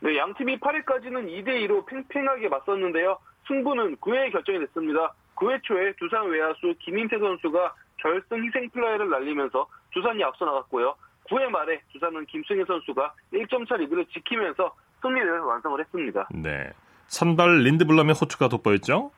네, 0.00 0.18
양 0.18 0.34
팀이 0.34 0.60
8회까지는 0.60 1.28
2대 1.28 1.66
2로 1.66 1.86
팽팽하게 1.86 2.48
맞섰는데요. 2.48 3.18
승부는 3.46 3.96
9회에 3.96 4.32
결정이 4.32 4.58
됐습니다. 4.58 5.14
9회 5.36 5.62
초에 5.62 5.94
두산 5.98 6.28
외야수 6.28 6.74
김인태 6.80 7.18
선수가 7.18 7.74
결승 7.96 8.44
희생 8.44 8.68
플라이를 8.68 9.08
날리면서 9.08 9.66
두산이 9.94 10.22
앞서 10.24 10.44
나갔고요. 10.44 10.94
9회 11.30 11.48
말에 11.48 11.80
두산은 11.94 12.26
김승회 12.26 12.66
선수가 12.66 13.14
1점 13.32 13.66
차 13.66 13.76
리드를 13.76 14.04
지키면서 14.12 14.74
승리를 15.00 15.40
완성을 15.40 15.80
했습니다. 15.80 16.28
네. 16.34 16.70
선발 17.06 17.62
린드블럼의 17.62 18.14
호투가 18.20 18.48
돋보였죠? 18.48 19.10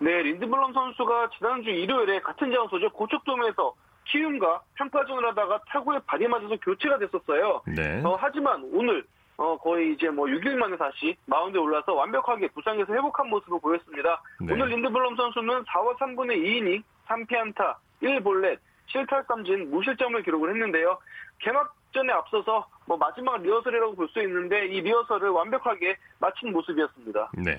네, 0.00 0.22
린드블럼 0.22 0.72
선수가 0.72 1.30
지난주 1.36 1.68
일요일에 1.70 2.20
같은 2.20 2.50
장소죠. 2.50 2.90
고척돔에서 2.90 3.74
키움과 4.06 4.62
평가전을 4.76 5.28
하다가 5.28 5.60
타구에 5.68 5.98
발이 6.06 6.26
맞아서 6.26 6.56
교체가 6.56 6.98
됐었어요. 6.98 7.62
네. 7.66 8.02
어, 8.02 8.16
하지만 8.18 8.66
오늘 8.72 9.04
어, 9.36 9.56
거의 9.58 9.92
이제 9.92 10.08
뭐 10.08 10.26
6일 10.26 10.56
만에 10.56 10.76
다시 10.76 11.16
마운드에 11.26 11.60
올라서 11.60 11.94
완벽하게 11.94 12.48
부상에서 12.48 12.92
회복한 12.92 13.28
모습을 13.28 13.60
보였습니다. 13.60 14.22
네. 14.40 14.52
오늘 14.54 14.68
린드블럼 14.68 15.16
선수는 15.16 15.64
4와 15.64 15.96
3분의 15.98 16.36
2이닝, 16.44 16.82
3피안타, 17.06 17.74
1볼넷, 18.02 18.58
실탈삼진, 18.86 19.70
무실점을 19.70 20.22
기록을 20.22 20.50
했는데요. 20.50 20.98
개막전에 21.40 22.12
앞서서 22.12 22.66
뭐 22.86 22.96
마지막 22.96 23.40
리허설이라고 23.42 23.94
볼 23.96 24.08
수 24.08 24.20
있는데 24.22 24.66
이 24.66 24.80
리허설을 24.80 25.28
완벽하게 25.28 25.96
마친 26.18 26.52
모습이었습니다. 26.52 27.30
네. 27.34 27.58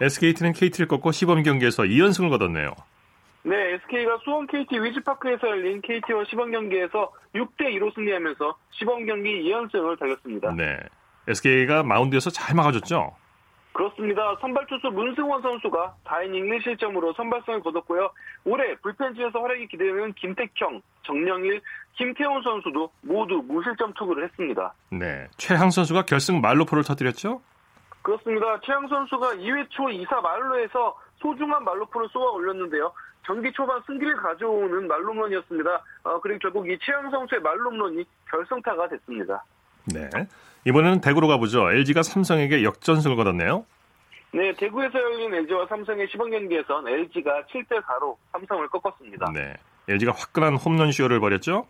SKT는 0.00 0.52
KT를 0.52 0.88
꺾고 0.88 1.12
시범 1.12 1.42
경기에서 1.42 1.84
2연승을 1.84 2.30
거뒀네요. 2.30 2.74
네, 3.42 3.74
SK가 3.74 4.18
수원 4.24 4.46
KT 4.46 4.78
위즈파크에서 4.80 5.48
열린 5.48 5.80
KT와 5.82 6.24
시범 6.24 6.50
경기에서 6.50 7.12
6대 7.34 7.76
2로 7.76 7.94
승리하면서 7.94 8.56
시범 8.70 9.04
경기 9.06 9.42
2연승을 9.44 9.98
달렸습니다. 9.98 10.52
네. 10.54 10.78
SK가 11.28 11.82
마운드에서 11.82 12.30
잘 12.30 12.56
막아줬죠? 12.56 13.14
그렇습니다. 13.72 14.36
선발 14.40 14.66
투수 14.66 14.86
문승원 14.86 15.42
선수가 15.42 15.96
4이닝 16.04 16.62
1실점으로 16.62 17.14
선발성을 17.16 17.60
거뒀고요. 17.60 18.10
올해 18.44 18.76
불펜진에서 18.76 19.40
활약이 19.40 19.66
기대되는 19.66 20.12
김택형, 20.14 20.80
정영일, 21.02 21.60
김태훈 21.96 22.42
선수도 22.42 22.90
모두 23.02 23.42
무실점 23.46 23.92
투구를 23.94 24.24
했습니다. 24.24 24.72
네. 24.90 25.26
최항 25.36 25.70
선수가 25.70 26.02
결승 26.02 26.40
말로포를 26.40 26.84
터뜨렸죠? 26.84 27.42
그렇습니다. 28.04 28.60
최양 28.60 28.86
선수가 28.86 29.36
2회 29.36 29.70
초 29.70 29.84
2사 29.84 30.20
말로에서 30.20 30.94
소중한 31.16 31.64
말로프를 31.64 32.06
쏘아 32.12 32.32
올렸는데요. 32.32 32.92
경기 33.22 33.50
초반 33.52 33.80
승기를 33.86 34.16
가져오는 34.16 34.86
말홈런이었습니다. 34.86 35.82
어, 36.04 36.20
그리고 36.20 36.38
결국 36.40 36.68
이 36.68 36.78
최양 36.82 37.10
선수의 37.10 37.40
말홈런이 37.40 38.04
결승타가 38.30 38.88
됐습니다. 38.90 39.42
네. 39.86 40.10
이번에는 40.66 41.00
대구로 41.00 41.28
가보죠. 41.28 41.70
LG가 41.70 42.02
삼성에게 42.02 42.62
역전승을 42.62 43.16
거뒀네요. 43.16 43.64
네, 44.32 44.52
대구에서 44.52 44.98
열린 45.00 45.32
LG와 45.32 45.66
삼성의 45.68 46.08
시범 46.10 46.30
경기에선 46.30 46.86
LG가 46.86 47.44
7대 47.44 47.82
4로 47.82 48.16
삼성을 48.32 48.68
꺾었습니다. 48.68 49.32
네. 49.32 49.54
LG가 49.88 50.12
화끈한 50.12 50.56
홈런 50.56 50.92
쇼를 50.92 51.20
벌였죠? 51.20 51.66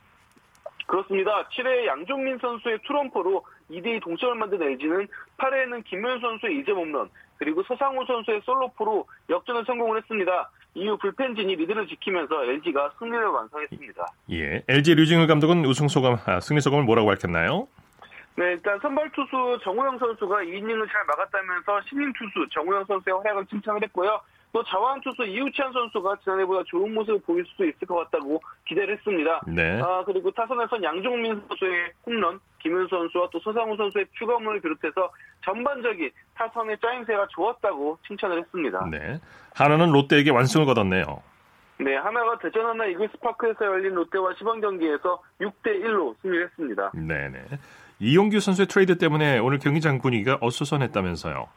그렇습니다. 0.86 1.48
7회 1.48 1.86
양종민 1.86 2.38
선수의 2.38 2.78
투런포로 2.86 3.44
2대2 3.70 4.02
동점을 4.02 4.34
만든 4.34 4.62
LG는 4.62 5.08
8회에는 5.38 5.84
김현 5.84 6.20
선수의 6.20 6.62
2점 6.62 6.74
홈런, 6.76 7.08
그리고 7.38 7.62
서상우 7.62 8.04
선수의 8.06 8.42
솔로포로 8.44 9.06
역전을 9.30 9.64
성공을 9.64 9.98
했습니다. 9.98 10.50
이후 10.74 10.96
불펜진이 10.98 11.56
리드를 11.56 11.86
지키면서 11.86 12.44
LG가 12.44 12.92
승리를 12.98 13.24
완성했습니다. 13.26 14.06
예, 14.32 14.62
LG 14.68 14.94
류징을 14.94 15.26
감독은 15.26 15.64
우승 15.64 15.88
소감, 15.88 16.18
아, 16.26 16.40
승리 16.40 16.60
소감을 16.60 16.84
뭐라고 16.84 17.08
밝혔나요? 17.08 17.68
네, 18.36 18.52
일단 18.52 18.78
선발 18.80 19.10
투수 19.12 19.58
정우영 19.62 19.98
선수가 19.98 20.38
2이닝을 20.38 20.90
잘 20.90 21.04
막았다면서 21.06 21.80
신인 21.88 22.12
투수 22.14 22.48
정우영 22.52 22.84
선수의 22.86 23.16
활약을 23.18 23.46
칭찬을 23.46 23.82
했고요. 23.84 24.20
또 24.54 24.62
자완 24.62 25.00
투수 25.00 25.24
이우찬 25.24 25.72
선수가 25.72 26.18
지난해보다 26.22 26.62
좋은 26.68 26.94
모습을 26.94 27.20
보일 27.26 27.44
수도 27.44 27.64
있을 27.64 27.88
것 27.88 27.96
같다고 27.96 28.40
기대를 28.66 28.96
했습니다. 28.96 29.42
네. 29.48 29.82
아 29.82 30.04
그리고 30.06 30.30
타선에선 30.30 30.80
양종민 30.80 31.42
선수의 31.48 31.90
홈런, 32.06 32.38
김윤 32.60 32.86
선수와 32.86 33.30
또 33.32 33.40
서상우 33.40 33.76
선수의 33.76 34.06
추가홈런을 34.16 34.60
비롯해서 34.60 35.10
전반적인 35.44 36.08
타선의 36.34 36.78
짜임새가 36.80 37.26
좋았다고 37.30 37.98
칭찬을 38.06 38.38
했습니다. 38.38 38.86
네. 38.92 39.18
한화는 39.56 39.90
롯데에게 39.90 40.30
완승을 40.30 40.66
거뒀네요. 40.66 41.04
네, 41.78 41.96
한화가 41.96 42.38
대전 42.38 42.64
한화 42.64 42.86
이글스 42.86 43.18
파크에서 43.20 43.64
열린 43.64 43.92
롯데와 43.94 44.34
시범 44.38 44.60
경기에서 44.60 45.20
6대 45.40 45.82
1로 45.82 46.14
승리했습니다. 46.22 46.92
네 46.94 47.28
네. 47.28 47.44
이용규 47.98 48.38
선수의 48.38 48.68
트레이드 48.68 48.98
때문에 48.98 49.40
오늘 49.40 49.58
경기장 49.58 49.98
분위기가 49.98 50.38
어수선했다면서요. 50.40 51.48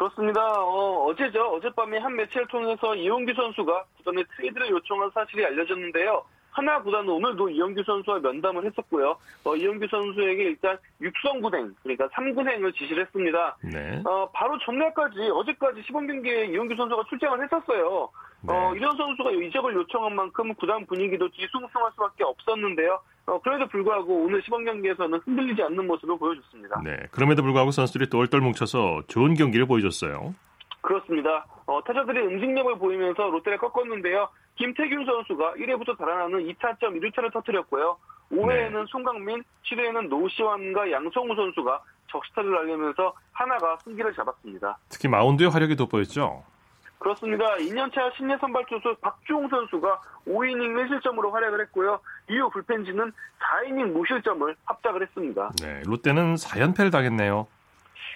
그렇습니다. 0.00 0.40
어, 0.64 1.14
제죠 1.14 1.42
어젯밤에 1.42 1.98
한 1.98 2.16
매체를 2.16 2.48
통해서 2.48 2.94
이용규 2.94 3.34
선수가 3.34 3.84
구단에 3.98 4.24
트레이드를 4.34 4.70
요청한 4.70 5.10
사실이 5.12 5.44
알려졌는데요. 5.44 6.24
한화 6.52 6.82
구단은 6.82 7.10
오늘도 7.10 7.50
이용규 7.50 7.82
선수와 7.84 8.18
면담을 8.20 8.64
했었고요. 8.64 9.18
어, 9.44 9.56
이용규 9.56 9.86
선수에게 9.88 10.42
일단 10.44 10.78
육성구행, 11.02 11.74
그러니까 11.82 12.08
3구행을 12.08 12.74
지시를 12.74 13.02
했습니다. 13.04 13.56
네. 13.62 14.02
어, 14.06 14.28
바로 14.32 14.58
전날까지, 14.60 15.20
어제까지 15.34 15.82
시범 15.82 16.06
경기에 16.06 16.46
이용규 16.46 16.74
선수가 16.76 17.04
출장을 17.10 17.44
했었어요. 17.44 18.08
네. 18.42 18.52
어, 18.54 18.74
이런 18.74 18.96
선수가 18.96 19.32
이적을 19.32 19.74
요청한 19.74 20.16
만큼 20.16 20.54
구단 20.54 20.86
분위기도 20.86 21.28
뒤숭숭할 21.28 21.92
수밖에 21.92 22.24
없었는데요. 22.24 23.00
어, 23.30 23.40
그래도 23.40 23.68
불구하고 23.68 24.24
오늘 24.24 24.42
시범 24.42 24.64
경기에서는 24.64 25.20
흔들리지 25.24 25.62
않는 25.62 25.86
모습을 25.86 26.18
보여줬습니다. 26.18 26.82
네, 26.82 26.96
그럼에도 27.12 27.42
불구하고 27.42 27.70
선수들이 27.70 28.10
똘똘 28.10 28.40
뭉쳐서 28.40 29.02
좋은 29.06 29.34
경기를 29.34 29.66
보여줬어요. 29.66 30.34
그렇습니다. 30.80 31.46
어, 31.66 31.80
타자들이 31.84 32.18
응징력을 32.18 32.78
보이면서 32.78 33.30
롯데를 33.30 33.58
꺾었는데요. 33.58 34.28
김태균 34.56 35.04
선수가 35.06 35.54
1회부터 35.54 35.96
달아나는 35.96 36.44
2타점 36.48 37.00
1루타를 37.00 37.32
터뜨렸고요. 37.32 37.96
5회에는 38.32 38.80
네. 38.80 38.84
송강민, 38.88 39.44
7회에는 39.64 40.08
노시환과 40.08 40.90
양성우 40.90 41.34
선수가 41.36 41.82
적시타를 42.10 42.50
날리면서 42.50 43.12
하나가 43.32 43.76
승기를 43.84 44.12
잡았습니다. 44.14 44.76
특히 44.88 45.08
마운드의 45.08 45.50
화력이 45.50 45.76
돋보였죠. 45.76 46.42
그렇습니다. 47.00 47.56
2년차 47.56 48.14
신예 48.14 48.36
선발 48.38 48.66
투수 48.66 48.94
박주홍 49.00 49.48
선수가 49.48 50.00
5이닝 50.28 51.00
1실점으로 51.02 51.30
활약을 51.32 51.60
했고요. 51.62 51.98
이후 52.28 52.48
불펜진은 52.50 53.10
4이닝 53.40 53.92
무실점을 53.92 54.54
합작을 54.66 55.02
했습니다. 55.02 55.50
네, 55.62 55.82
롯데는 55.86 56.34
4연패를 56.34 56.92
당했네요. 56.92 57.48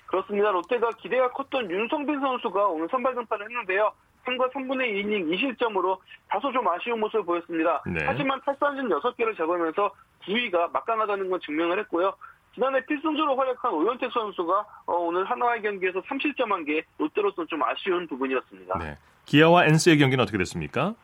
그렇습니다. 0.07 0.51
롯데가 0.51 0.91
기대가 0.91 1.31
컸던 1.31 1.71
윤성빈 1.71 2.21
선수가 2.21 2.67
오늘 2.69 2.87
선발 2.91 3.15
등판을 3.15 3.47
했는데요. 3.47 3.91
3과 4.27 4.53
3분의 4.53 4.93
2이닝 4.93 5.59
2실점으로 5.59 5.99
다소 6.29 6.53
좀 6.53 6.69
아쉬운 6.69 7.01
모습을 7.01 7.25
보였습니다. 7.25 7.83
네. 7.87 8.05
하지만 8.07 8.41
탈삼진 8.43 8.89
6개를 8.91 9.37
잡으면서 9.37 9.91
9위가 10.27 10.73
막강하다는 10.73 11.31
건 11.31 11.41
증명을 11.41 11.79
했고요. 11.81 12.15
지난해 12.55 12.85
필승조로 12.87 13.37
활약한 13.37 13.73
오현택 13.73 14.13
선수가 14.13 14.67
어, 14.87 14.93
오늘 14.95 15.25
하나와의 15.25 15.63
경기에서 15.63 16.01
3실점한 16.03 16.65
게 16.65 16.83
롯데로서는 16.99 17.49
좀 17.49 17.63
아쉬운 17.63 18.07
부분이었습니다. 18.07 18.79
네. 18.79 18.97
기아와 19.27 19.67
NC의 19.67 19.99
경기는 19.99 20.23
어떻게 20.23 20.39
됐습니까? 20.39 20.95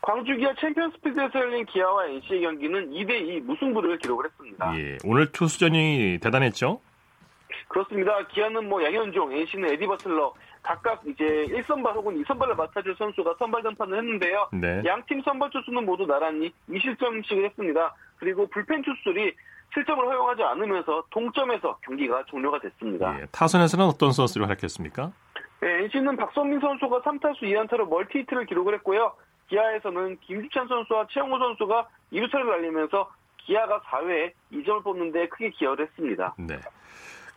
광주 0.00 0.36
기아 0.36 0.54
챔피언스피드에서 0.54 1.38
열린 1.40 1.66
기아와 1.66 2.06
NC의 2.06 2.40
경기는 2.42 2.90
2대2 2.90 3.40
무승부를 3.42 3.98
기록을 3.98 4.26
했습니다. 4.26 4.78
예, 4.78 4.98
오늘 5.04 5.32
투수전이 5.32 6.18
대단했죠? 6.22 6.80
그렇습니다. 7.68 8.24
기아는 8.28 8.68
뭐 8.68 8.82
양현종, 8.84 9.32
NC는 9.32 9.70
에디 9.72 9.86
버슬러, 9.86 10.32
각각 10.62 11.02
이제 11.06 11.24
1선발 11.48 11.94
혹은 11.94 12.22
2선발을 12.22 12.54
맡아줄 12.56 12.94
선수가 12.96 13.34
선발 13.38 13.62
전판을 13.64 13.98
했는데요. 13.98 14.48
네. 14.52 14.82
양팀 14.84 15.22
선발 15.22 15.50
투수는 15.50 15.84
모두 15.84 16.06
나란히 16.06 16.52
2실점씩을 16.70 17.44
했습니다. 17.44 17.94
그리고 18.18 18.46
불펜 18.46 18.82
투수들이 18.82 19.34
실점을 19.74 20.04
허용하지 20.06 20.42
않으면서 20.42 21.04
동점에서 21.10 21.78
경기가 21.82 22.24
종료가 22.26 22.60
됐습니다. 22.60 23.20
예, 23.20 23.26
타선에서는 23.32 23.84
어떤 23.84 24.12
선수를 24.12 24.46
활약했습니까? 24.46 25.12
네, 25.60 25.84
NC는 25.84 26.16
박선민 26.16 26.60
선수가 26.60 27.00
3타수 27.02 27.42
2안타로 27.42 27.88
멀티히트를 27.88 28.46
기록을 28.46 28.74
했고요. 28.74 29.12
기아에서는 29.48 30.18
김주찬 30.20 30.68
선수와 30.68 31.06
최영호 31.10 31.38
선수가 31.38 31.88
2루타를 32.12 32.46
날리면서 32.46 33.10
기아가 33.38 33.80
4회에 33.80 34.32
2점을 34.52 34.82
뽑는데 34.82 35.28
크게 35.28 35.50
기여를 35.50 35.86
했습니다. 35.86 36.34
네. 36.38 36.58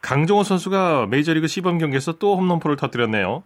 강정호 0.01 0.43
선수가 0.43 1.07
메이저리그 1.07 1.47
시범 1.47 1.77
경기에서 1.77 2.13
또 2.13 2.35
홈런포를 2.35 2.77
터뜨렸네요. 2.77 3.43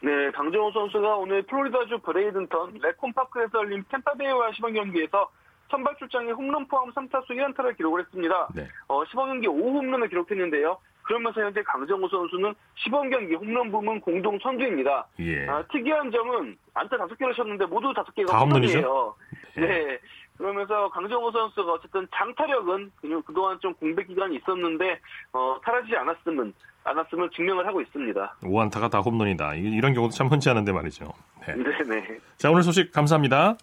네, 0.00 0.30
강정호 0.32 0.72
선수가 0.72 1.16
오늘 1.16 1.42
플로리다주 1.42 1.98
브레이든턴 2.00 2.78
레콤파크에서 2.82 3.58
열린 3.58 3.84
탬파베이와 3.88 4.52
시범 4.52 4.74
경기에서 4.74 5.30
선발 5.70 5.96
출장에 5.96 6.30
홈런 6.32 6.66
포함 6.68 6.90
3타수 6.92 7.28
1안타를 7.30 7.76
기록을 7.76 8.02
했습니다. 8.02 8.48
네. 8.54 8.68
어, 8.88 9.04
시범 9.06 9.28
경기 9.28 9.48
5홈런을 9.48 10.08
기록했는데요. 10.08 10.78
그러면서 11.02 11.40
현재 11.40 11.62
강정호 11.62 12.08
선수는 12.08 12.54
시범 12.74 13.10
경기 13.10 13.34
홈런 13.34 13.70
부문 13.70 14.00
공동 14.00 14.38
선두입니다. 14.40 15.06
예. 15.20 15.46
아, 15.48 15.62
특이한 15.70 16.10
점은 16.10 16.56
안타 16.74 16.96
5개를 16.96 17.34
쳤는데 17.36 17.66
모두 17.66 17.92
5개가 17.92 18.40
홈런이에요. 18.40 19.14
네. 19.56 19.66
네. 19.66 19.98
그러면서 20.36 20.88
강정호 20.90 21.30
선수가 21.30 21.72
어쨌든 21.72 22.06
장타력은 22.14 22.90
그동안 23.24 23.58
좀 23.60 23.72
공백 23.74 24.06
기간이 24.08 24.36
있었는데 24.36 25.00
어, 25.32 25.58
사라지지 25.64 25.96
않았으면 25.96 26.52
않았음을 26.84 27.30
증명을 27.30 27.66
하고 27.66 27.80
있습니다. 27.80 28.36
오안타가 28.44 28.88
다 28.88 29.00
홈런이다. 29.00 29.54
이런 29.54 29.92
경우도 29.92 30.12
참 30.12 30.28
흔치 30.28 30.50
않은데 30.50 30.72
말이죠. 30.72 31.12
네. 31.46 31.54
네네. 31.84 32.18
자 32.36 32.50
오늘 32.50 32.62
소식 32.62 32.92
감사합니다. 32.92 33.56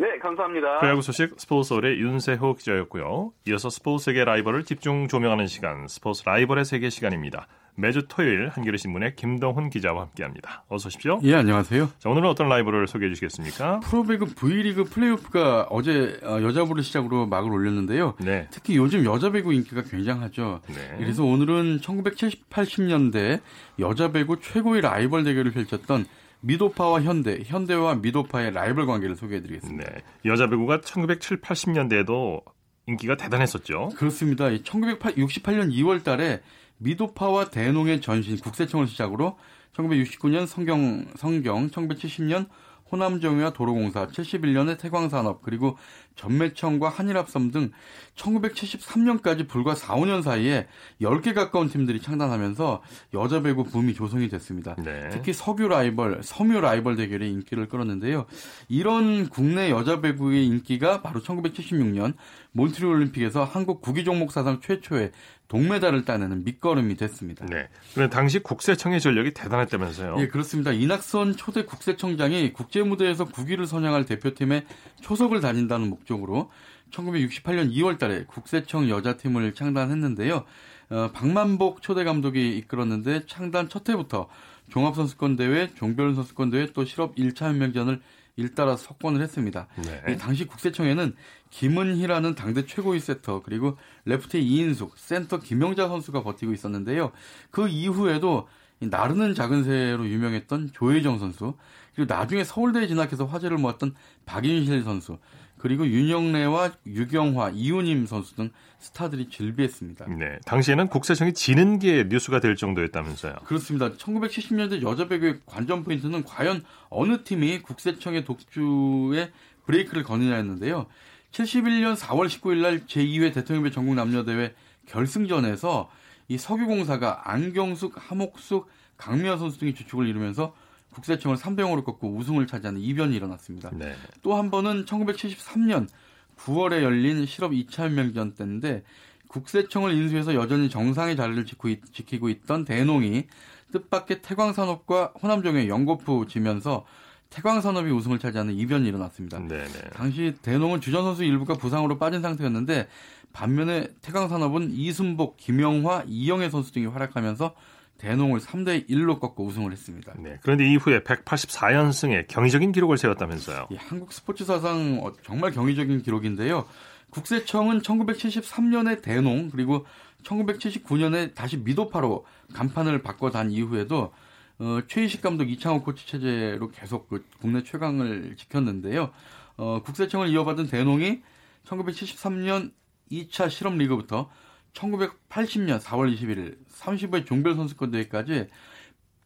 네, 0.00 0.16
감사합니다. 0.20 0.78
프로야구 0.78 1.02
소식 1.02 1.34
스포츠홀의 1.36 1.98
윤세호 1.98 2.54
기자였고요. 2.54 3.32
이어서 3.48 3.68
스포츠 3.68 4.04
세계 4.04 4.24
라이벌을 4.24 4.62
집중 4.64 5.08
조명하는 5.08 5.48
시간, 5.48 5.88
스포츠 5.88 6.22
라이벌의 6.24 6.64
세계 6.64 6.88
시간입니다. 6.88 7.48
매주 7.74 8.06
토요일 8.08 8.48
한겨레 8.48 8.76
신문의 8.76 9.16
김동훈 9.16 9.70
기자와 9.70 10.02
함께합니다. 10.02 10.64
어서 10.68 10.86
오십시오. 10.86 11.18
예, 11.24 11.34
안녕하세요. 11.34 11.90
자, 11.98 12.10
오늘은 12.10 12.28
어떤 12.28 12.48
라이벌을 12.48 12.86
소개해 12.86 13.10
주시겠습니까? 13.10 13.80
프로배구 13.80 14.34
V리그 14.36 14.84
플레이오프가 14.84 15.66
어제 15.70 16.18
어, 16.22 16.42
여자부를 16.42 16.84
시작으로 16.84 17.26
막을 17.26 17.52
올렸는데요. 17.52 18.14
네. 18.20 18.46
특히 18.52 18.76
요즘 18.76 19.04
여자 19.04 19.30
배구 19.30 19.52
인기가 19.52 19.82
굉장하죠. 19.82 20.60
네. 20.68 20.74
그래서 20.98 21.24
오늘은 21.24 21.78
1980년대 21.80 23.40
여자 23.80 24.12
배구 24.12 24.40
최고의 24.40 24.82
라이벌 24.82 25.24
대결을 25.24 25.52
펼쳤던 25.52 26.06
미도파와 26.40 27.02
현대, 27.02 27.40
현대와 27.44 27.96
미도파의 27.96 28.52
라이벌 28.52 28.86
관계를 28.86 29.16
소개해드리겠습니다. 29.16 29.90
네. 29.90 30.02
여자 30.24 30.48
배구가 30.48 30.80
1970, 30.80 31.40
80년대에도 31.42 32.42
인기가 32.86 33.16
대단했었죠. 33.16 33.90
그렇습니다. 33.96 34.48
1968년 34.48 35.72
2월 35.72 36.02
달에 36.02 36.40
미도파와 36.78 37.50
대농의 37.50 38.00
전신 38.00 38.38
국세청을 38.38 38.86
시작으로 38.86 39.36
1969년 39.76 40.46
성경, 40.46 41.06
성경, 41.16 41.68
1970년 41.70 42.48
호남정유와 42.90 43.52
도로공사, 43.52 44.06
71년에 44.06 44.78
태광산업, 44.78 45.42
그리고 45.42 45.76
전매청과 46.18 46.88
한일합섬 46.88 47.50
등 47.50 47.70
1973년까지 48.16 49.48
불과 49.48 49.74
4, 49.74 49.94
5년 49.94 50.22
사이에 50.22 50.66
10개 51.00 51.32
가까운 51.32 51.68
팀들이 51.68 52.02
창단하면서 52.02 52.82
여자 53.14 53.40
배구 53.40 53.64
붐이 53.64 53.94
조성이 53.94 54.28
됐습니다. 54.28 54.74
네. 54.82 55.08
특히 55.10 55.32
석유 55.32 55.68
라이벌, 55.68 56.20
섬유 56.22 56.60
라이벌 56.60 56.96
대결의 56.96 57.30
인기를 57.30 57.68
끌었는데요. 57.68 58.26
이런 58.68 59.28
국내 59.28 59.70
여자 59.70 60.00
배구의 60.00 60.44
인기가 60.46 61.00
바로 61.00 61.22
1976년 61.22 62.14
몬트리올 62.52 62.96
올림픽에서 62.96 63.44
한국 63.44 63.80
구기 63.80 64.04
종목 64.04 64.32
사상 64.32 64.60
최초의 64.60 65.12
동메달을 65.48 66.04
따내는 66.04 66.44
밑거름이 66.44 66.96
됐습니다. 66.96 67.46
네. 67.46 67.68
그런데 67.94 68.14
당시 68.14 68.38
국세청의 68.38 69.00
전력이 69.00 69.32
대단했다면서요? 69.32 70.16
예, 70.18 70.28
그렇습니다. 70.28 70.72
이낙선 70.72 71.36
초대 71.36 71.64
국세청장이 71.64 72.52
국제 72.52 72.82
무대에서 72.82 73.24
국위를 73.24 73.66
선양할 73.66 74.04
대표팀에 74.04 74.66
초석을 75.00 75.40
다진다는 75.40 75.88
목적 75.88 76.07
으로 76.16 76.50
1968년 76.90 77.72
2월 77.72 77.98
달에 77.98 78.24
국세청 78.24 78.88
여자팀을 78.88 79.54
창단했는데요. 79.54 80.44
어, 80.90 81.10
박만복 81.12 81.82
초대 81.82 82.04
감독이 82.04 82.56
이끌었는데 82.58 83.26
창단 83.26 83.68
첫 83.68 83.88
해부터 83.88 84.28
종합선수권대회, 84.70 85.74
종별선수권대회 85.74 86.72
또 86.72 86.84
실업 86.84 87.14
1차 87.16 87.46
연맹전을 87.46 88.00
일따라 88.36 88.76
석권을 88.76 89.20
했습니다. 89.20 89.66
네. 90.06 90.16
당시 90.16 90.46
국세청에는 90.46 91.14
김은희라는 91.50 92.36
당대 92.36 92.64
최고위 92.64 93.00
세터 93.00 93.42
그리고 93.42 93.76
레프트 94.04 94.36
이인숙, 94.36 94.96
센터 94.96 95.40
김영자 95.40 95.88
선수가 95.88 96.22
버티고 96.22 96.52
있었는데요. 96.52 97.10
그 97.50 97.68
이후에도 97.68 98.46
나르는 98.80 99.34
작은 99.34 99.64
새로 99.64 100.08
유명했던 100.08 100.70
조혜정 100.72 101.18
선수 101.18 101.54
그리고 101.94 102.12
나중에 102.14 102.44
서울대에 102.44 102.86
진학해서 102.86 103.24
화제를 103.26 103.58
모았던 103.58 103.94
박인실 104.24 104.82
선수 104.82 105.18
그리고 105.58 105.86
윤영래와 105.86 106.72
유경화, 106.86 107.50
이운임 107.54 108.06
선수 108.06 108.36
등 108.36 108.50
스타들이 108.78 109.28
즐비했습니다. 109.28 110.06
네, 110.16 110.38
당시에는 110.46 110.86
국세청이 110.86 111.34
지는 111.34 111.80
게 111.80 112.04
뉴스가 112.08 112.38
될 112.38 112.54
정도였다면서요. 112.54 113.34
그렇습니다. 113.44 113.90
1970년대 113.92 114.82
여자 114.82 115.08
배구의 115.08 115.40
관전 115.46 115.82
포인트는 115.82 116.24
과연 116.24 116.62
어느 116.88 117.24
팀이 117.24 117.62
국세청의 117.62 118.24
독주에 118.24 119.32
브레이크를 119.66 120.04
거느냐였는데요. 120.04 120.86
71년 121.32 121.96
4월 121.96 122.28
19일 122.28 122.62
날 122.62 122.86
제2회 122.86 123.34
대통령배 123.34 123.70
전국 123.70 123.94
남녀대회 123.96 124.54
결승전에서 124.86 125.90
이 126.28 126.36
석유공사가 126.36 127.30
안경숙, 127.30 127.94
하목숙, 127.96 128.68
강미아 128.96 129.36
선수 129.36 129.58
등이 129.58 129.74
주축을 129.74 130.06
이루면서 130.06 130.54
국세청을 130.92 131.36
3대 131.36 131.60
0으로 131.60 131.84
꺾고 131.84 132.14
우승을 132.14 132.46
차지하는 132.46 132.80
이변이 132.80 133.16
일어났습니다. 133.16 133.70
네. 133.72 133.94
또한 134.22 134.50
번은 134.50 134.84
1973년 134.84 135.88
9월에 136.36 136.82
열린 136.82 137.24
실업 137.26 137.52
2차 137.52 137.84
연맹전 137.84 138.34
때인데 138.34 138.84
국세청을 139.28 139.92
인수해서 139.92 140.34
여전히 140.34 140.70
정상의 140.70 141.16
자리를 141.16 141.44
지키고 141.44 142.28
있던 142.28 142.64
대농이 142.64 143.26
뜻밖의 143.72 144.22
태광산업과 144.22 145.12
호남종의 145.22 145.68
연거푸 145.68 146.26
지면서 146.28 146.86
태광산업이 147.30 147.90
우승을 147.90 148.18
차지하는 148.18 148.54
이변이 148.54 148.88
일어났습니다. 148.88 149.38
네네. 149.38 149.90
당시 149.92 150.34
대농은 150.42 150.80
주전 150.80 151.02
선수 151.04 151.24
일부가 151.24 151.54
부상으로 151.54 151.98
빠진 151.98 152.22
상태였는데 152.22 152.88
반면에 153.32 153.88
태광산업은 154.02 154.70
이순복, 154.72 155.36
김영화, 155.36 156.04
이영애 156.06 156.50
선수 156.50 156.72
등이 156.72 156.86
활약하면서 156.86 157.54
대농을 157.98 158.40
3대 158.40 158.88
1로 158.88 159.20
꺾고 159.20 159.44
우승을 159.44 159.72
했습니다. 159.72 160.14
네. 160.18 160.38
그런데 160.42 160.64
이후에 160.70 161.00
184연승의 161.00 162.28
경이적인 162.28 162.72
기록을 162.72 162.96
세웠다면서요. 162.96 163.68
예, 163.72 163.76
한국 163.76 164.12
스포츠 164.12 164.44
사상 164.44 165.00
어, 165.02 165.12
정말 165.24 165.50
경이적인 165.50 166.02
기록인데요. 166.02 166.64
국세청은 167.10 167.80
1973년에 167.80 169.02
대농 169.02 169.50
그리고 169.50 169.84
1979년에 170.22 171.34
다시 171.34 171.56
미도파로 171.56 172.24
간판을 172.54 173.02
바꿔 173.02 173.30
단 173.30 173.50
이후에도 173.50 174.12
어, 174.60 174.80
최희식 174.88 175.22
감독 175.22 175.50
이창호 175.50 175.82
코치 175.82 176.06
체제로 176.06 176.70
계속 176.70 177.08
그 177.08 177.24
국내 177.40 177.62
최강을 177.62 178.36
지켰는데요. 178.36 179.10
어, 179.56 179.82
국세청을 179.84 180.28
이어받은 180.28 180.68
대농이 180.68 181.20
1973년 181.64 182.72
2차 183.10 183.50
실업 183.50 183.76
리그부터 183.76 184.28
1980년 184.72 185.80
4월 185.80 186.14
21일 186.14 186.56
35회 186.72 187.26
종별 187.26 187.54
선수권 187.54 187.90
대회까지 187.90 188.48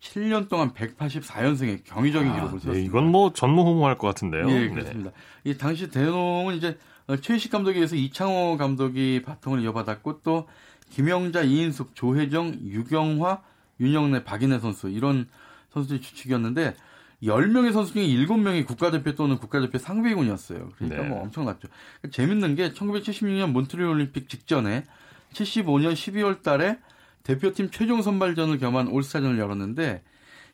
7년 0.01 0.49
동안 0.49 0.73
184연승의 0.73 1.85
경이적인 1.85 2.31
아, 2.31 2.35
기록을 2.35 2.61
세웠습니다. 2.61 2.73
네, 2.73 2.83
이건 2.83 3.11
뭐 3.11 3.33
전무후무할 3.33 3.99
것 3.99 4.09
같은데요. 4.09 4.51
예, 4.51 4.69
그렇습니다. 4.69 5.11
네. 5.11 5.51
이 5.51 5.57
당시 5.57 5.89
대농은 5.91 6.57
이제 6.57 6.79
최희식 7.21 7.53
감독에 7.53 7.77
의해서 7.77 7.95
이창호 7.95 8.57
감독이 8.57 9.23
바통을 9.25 9.63
이어받았고 9.63 10.23
또 10.23 10.49
김영자, 10.91 11.43
이인숙, 11.43 11.95
조혜정, 11.95 12.61
유경화, 12.65 13.43
윤영래, 13.83 14.25
박인혜 14.25 14.59
선수 14.59 14.89
이런 14.89 15.27
선수들이 15.71 16.01
주축이었는데 16.01 16.75
10명의 17.23 17.73
선수 17.73 17.93
중에 17.93 18.07
7명이 18.07 18.67
국가대표 18.67 19.15
또는 19.15 19.39
국가대표 19.39 19.79
상비군이었어요. 19.79 20.71
그러니까 20.77 21.03
네. 21.03 21.09
뭐 21.09 21.23
엄청났죠. 21.23 21.69
재밌는 22.11 22.55
게 22.57 22.73
1976년 22.73 23.51
몬트리올 23.51 23.89
올림픽 23.91 24.29
직전에 24.29 24.85
75년 25.33 25.93
12월 25.93 26.43
달에 26.43 26.79
대표팀 27.23 27.71
최종 27.71 28.03
선발전을 28.03 28.59
겸한 28.59 28.89
올스타전을 28.89 29.39
열었는데 29.39 30.03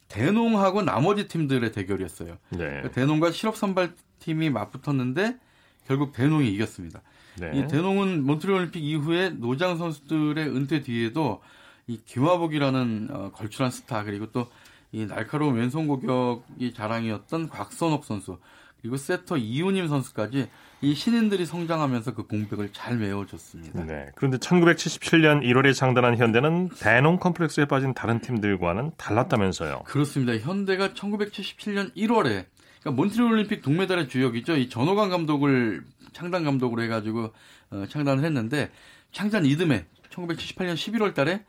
대농하고 0.09 0.83
나머지 0.83 1.29
팀들의 1.29 1.73
대결이었어요. 1.73 2.39
네. 2.51 2.59
그러니까 2.59 2.91
대농과 2.91 3.31
실업 3.31 3.57
선발팀이 3.57 4.51
맞붙었는데 4.51 5.39
결국 5.87 6.13
대농이 6.13 6.51
이겼습니다. 6.53 7.01
네. 7.41 7.53
이 7.55 7.67
대농은 7.67 8.25
몬트리올 8.25 8.59
올림픽 8.59 8.81
이후에 8.83 9.31
노장 9.31 9.79
선수들의 9.79 10.49
은퇴 10.49 10.83
뒤에도 10.83 11.41
이 11.89 12.01
김화복이라는 12.05 13.09
어, 13.11 13.33
걸출한 13.33 13.73
스타 13.73 14.05
그리고 14.05 14.31
또 14.31 14.49
이 14.93 15.07
날카로운 15.07 15.57
왼손 15.57 15.87
공격이 15.87 16.73
자랑이었던 16.73 17.49
곽선옥 17.49 18.05
선수 18.05 18.39
그리고 18.81 18.97
세터 18.97 19.37
이우님 19.37 19.89
선수까지 19.89 20.49
이 20.81 20.95
신인들이 20.95 21.45
성장하면서 21.45 22.15
그 22.15 22.27
공백을 22.27 22.73
잘 22.73 22.97
메워줬습니다. 22.97 23.85
네. 23.85 24.07
그런데 24.15 24.39
1977년 24.39 25.43
1월에 25.43 25.75
창단한 25.75 26.17
현대는 26.17 26.71
대농 26.79 27.19
컴플렉스에 27.19 27.65
빠진 27.65 27.93
다른 27.93 28.21
팀들과는 28.21 28.93
달랐다면서요. 28.97 29.83
그렇습니다. 29.85 30.39
현대가 30.39 30.91
1977년 30.91 31.95
1월에 31.97 32.47
그러니까 32.81 32.91
몬트리올 32.93 33.33
올림픽 33.33 33.61
동메달의 33.61 34.09
주역이죠. 34.09 34.57
이 34.57 34.69
전호관 34.69 35.11
감독을 35.11 35.83
창단 36.13 36.45
감독으로 36.45 36.83
해가지고 36.85 37.33
어, 37.71 37.85
창단을 37.91 38.25
했는데 38.25 38.71
창단 39.11 39.45
이듬해 39.45 39.85
1978년 40.11 40.75
11월 40.75 41.15
달에 41.15 41.43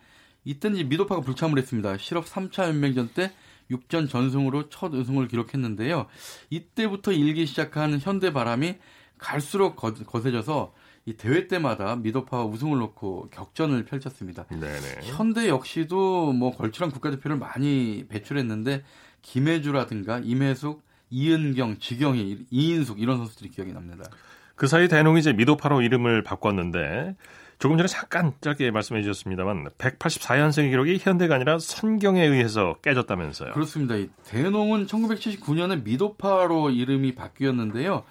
이때는 0.49 0.89
미도파가 0.89 1.21
불참을 1.21 1.59
했습니다. 1.59 1.97
실업 1.97 2.25
3차 2.25 2.67
연맹전 2.69 3.09
때 3.13 3.31
6전 3.69 4.09
전승으로 4.09 4.69
첫 4.69 4.93
우승을 4.93 5.27
기록했는데요. 5.27 6.07
이때부터 6.49 7.11
일기 7.11 7.45
시작한 7.45 7.99
현대 7.99 8.33
바람이 8.33 8.77
갈수록 9.19 9.75
거, 9.75 9.93
세져서 9.93 10.73
이 11.05 11.13
대회 11.13 11.47
때마다 11.47 11.95
미도파와 11.97 12.45
우승을 12.45 12.79
놓고 12.79 13.29
격전을 13.29 13.85
펼쳤습니다. 13.85 14.45
네네. 14.47 15.01
현대 15.03 15.47
역시도 15.49 16.33
뭐 16.33 16.55
걸출한 16.55 16.91
국가대표를 16.91 17.37
많이 17.37 18.05
배출했는데 18.09 18.83
김혜주라든가 19.21 20.19
임혜숙, 20.19 20.83
이은경, 21.11 21.77
지경희, 21.77 22.45
이인숙 22.49 22.99
이런 22.99 23.17
선수들이 23.17 23.49
기억이 23.49 23.71
납니다. 23.73 24.09
그 24.55 24.67
사이 24.67 24.87
대농이 24.87 25.19
이제 25.19 25.31
미도파로 25.31 25.81
이름을 25.81 26.23
바꿨는데 26.23 27.15
조금 27.59 27.75
전에 27.75 27.87
잠깐 27.87 28.31
짧게 28.39 28.71
말씀해 28.71 29.01
주셨습니다만 29.01 29.65
184연승의 29.77 30.69
기록이 30.69 30.97
현대가 30.97 31.35
아니라 31.35 31.59
선경에 31.59 32.25
의해서 32.25 32.77
깨졌다면서요. 32.81 33.51
그렇습니다. 33.51 33.95
대농은 34.23 34.87
1979년에 34.87 35.83
미도파로 35.83 36.69
이름이 36.69 37.15
바뀌었는데요. 37.15 38.05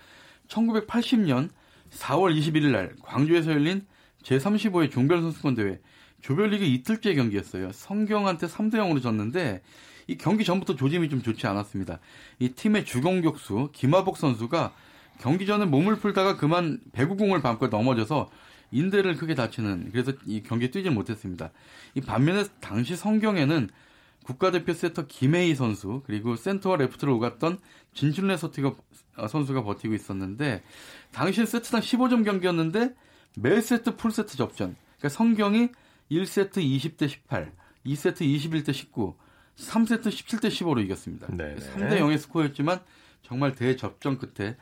1980년 0.49 1.49
4월 1.91 2.39
21일 2.39 2.73
날 2.73 2.95
광주에서 3.03 3.53
열린 3.53 3.87
제35회 4.23 4.91
종별 4.91 5.23
선수권 5.23 5.55
대회 5.55 5.81
조별리그 6.21 6.65
이틀째 6.65 7.15
경기였어요. 7.15 7.73
성경한테 7.73 8.49
3대 8.49 8.75
0으로 8.75 9.01
졌는데 9.01 9.63
이 10.09 10.19
경기 10.19 10.45
전부터 10.45 10.77
조짐이 10.77 11.09
좀 11.09 11.23
좋지 11.23 11.47
않았습니다. 11.47 12.01
이 12.39 12.51
팀의 12.51 12.85
주공격수 12.85 13.71
김하복 13.73 14.19
선수가 14.19 14.75
경기 15.21 15.47
전에 15.47 15.65
몸을 15.65 15.97
풀다가 15.97 16.37
그만 16.37 16.81
배구공을 16.93 17.41
밟고 17.41 17.69
넘어져서 17.69 18.29
인대를 18.71 19.17
크게 19.17 19.35
다치는 19.35 19.91
그래서 19.93 20.13
이 20.27 20.43
경기에 20.43 20.71
뛰지 20.71 20.91
못했습니다. 20.91 21.51
이 21.95 22.01
반면에 22.01 22.45
당시 22.61 22.97
성경에는 22.97 23.69
국가대표 24.25 24.75
세터 24.75 25.07
김혜희 25.07 25.55
선수 25.55 26.03
그리고 26.05 26.37
센터와 26.37 26.77
레프트를 26.77 27.13
오갔던 27.15 27.59
진출레 27.95 28.37
서티가 28.37 28.75
어, 29.17 29.27
선수가 29.27 29.65
버티고 29.65 29.95
있었는데 29.95 30.63
당시 31.13 31.45
세트당 31.45 31.81
15점 31.81 32.25
경기였는데 32.25 32.95
매 33.37 33.61
세트 33.61 33.97
풀 33.97 34.11
세트 34.11 34.37
접전. 34.37 34.77
그러니까 34.99 35.09
성경이 35.09 35.69
1세트 36.11 36.55
20대 36.55 37.09
18, 37.09 37.53
2세트 37.87 38.21
21대 38.21 38.73
19, 38.73 39.15
3세트 39.57 40.09
17대 40.09 40.49
15로 40.49 40.83
이겼습니다. 40.85 41.27
네네. 41.29 41.57
3대 41.57 41.99
0의 42.01 42.19
스코어였지만 42.19 42.81
정말 43.23 43.55
대접전 43.55 44.19
끝에 44.19 44.57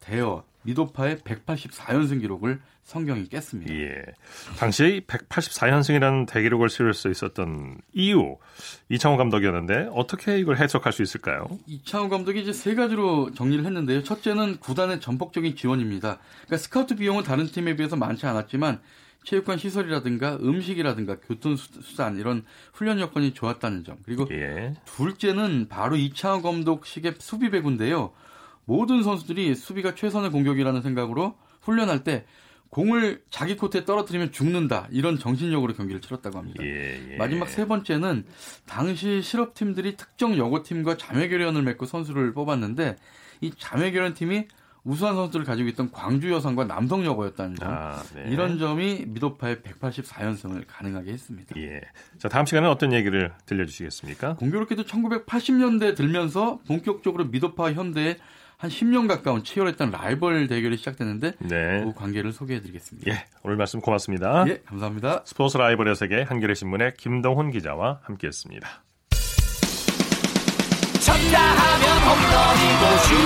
대어 0.00 0.44
미도파의 0.62 1.16
184연승 1.18 2.20
기록을 2.20 2.60
성경이 2.84 3.28
깼습니다. 3.28 3.72
예. 3.74 4.02
당시 4.58 5.02
184연승이라는 5.06 6.26
대기록을 6.26 6.68
세울 6.68 6.94
수 6.94 7.10
있었던 7.10 7.78
이유 7.92 8.36
이창호 8.88 9.16
감독이었는데 9.16 9.90
어떻게 9.92 10.38
이걸 10.38 10.56
해석할 10.56 10.92
수 10.92 11.02
있을까요? 11.02 11.46
이창호 11.66 12.08
감독이 12.08 12.40
이제 12.42 12.52
세 12.52 12.74
가지로 12.74 13.32
정리를 13.34 13.64
했는데요. 13.64 14.02
첫째는 14.02 14.58
구단의 14.58 15.00
전폭적인 15.00 15.56
지원입니다. 15.56 16.18
그러니까 16.46 16.56
스카우트 16.56 16.96
비용은 16.96 17.22
다른 17.22 17.46
팀에 17.46 17.76
비해서 17.76 17.96
많지 17.96 18.26
않았지만 18.26 18.80
체육관 19.24 19.58
시설이라든가 19.58 20.38
음식이라든가 20.42 21.16
교통수단 21.20 22.18
이런 22.18 22.44
훈련 22.72 22.98
여건이 22.98 23.34
좋았다는 23.34 23.84
점. 23.84 23.98
그리고 24.04 24.26
예. 24.32 24.74
둘째는 24.84 25.68
바로 25.68 25.96
이창호 25.96 26.42
감독식의 26.42 27.14
수비 27.18 27.50
배구인데요. 27.50 28.12
모든 28.64 29.02
선수들이 29.02 29.54
수비가 29.54 29.94
최선의 29.94 30.30
공격이라는 30.30 30.82
생각으로 30.82 31.36
훈련할 31.62 32.04
때 32.04 32.24
공을 32.70 33.22
자기 33.28 33.54
코트에 33.56 33.84
떨어뜨리면 33.84 34.32
죽는다 34.32 34.88
이런 34.90 35.18
정신력으로 35.18 35.74
경기를 35.74 36.00
치렀다고 36.00 36.38
합니다. 36.38 36.64
예, 36.64 37.12
예. 37.12 37.16
마지막 37.16 37.48
세 37.48 37.66
번째는 37.66 38.24
당시 38.66 39.20
실업팀들이 39.20 39.96
특정 39.96 40.38
여고팀과 40.38 40.96
자매결연을 40.96 41.62
맺고 41.62 41.84
선수를 41.84 42.32
뽑았는데 42.32 42.96
이 43.42 43.52
자매결연 43.58 44.14
팀이 44.14 44.46
우수한 44.84 45.14
선수를 45.14 45.46
가지고 45.46 45.68
있던 45.68 45.92
광주 45.92 46.32
여성과 46.32 46.64
남성 46.64 47.04
여고였다는 47.04 47.56
점. 47.56 47.70
아, 47.70 48.02
네. 48.14 48.24
이런 48.30 48.58
점이 48.58 49.04
미도파의 49.06 49.56
184연승을 49.56 50.64
가능하게 50.66 51.12
했습니다. 51.12 51.54
예. 51.60 51.80
자, 52.18 52.28
다음 52.28 52.46
시간에 52.46 52.66
어떤 52.66 52.92
얘기를 52.92 53.32
들려주시겠습니까? 53.46 54.36
공교롭게도 54.36 54.84
1980년대 54.84 55.94
들면서 55.94 56.58
본격적으로 56.66 57.26
미도파 57.26 57.72
현대의 57.74 58.16
한 58.62 58.70
10년 58.70 59.08
가까운 59.08 59.42
치열했던 59.42 59.90
라이벌 59.90 60.46
대결이 60.46 60.76
시작됐는데 60.76 61.32
네. 61.40 61.82
그 61.82 61.94
관계를 61.94 62.32
소개해드리겠습니다. 62.32 63.10
예, 63.10 63.24
오늘 63.42 63.56
말씀 63.56 63.80
고맙습니다. 63.80 64.44
예, 64.46 64.62
감사합니다. 64.64 65.22
스포츠 65.24 65.58
라이벌의 65.58 65.96
세계 65.96 66.22
한겨레 66.22 66.54
신문의 66.54 66.92
김동훈 66.96 67.50
기자와 67.50 67.98
함께했습니다. 68.04 68.84
쳤다 71.00 71.40
하면 71.40 71.98
홈런이고 72.06 72.82
슛 73.02 73.16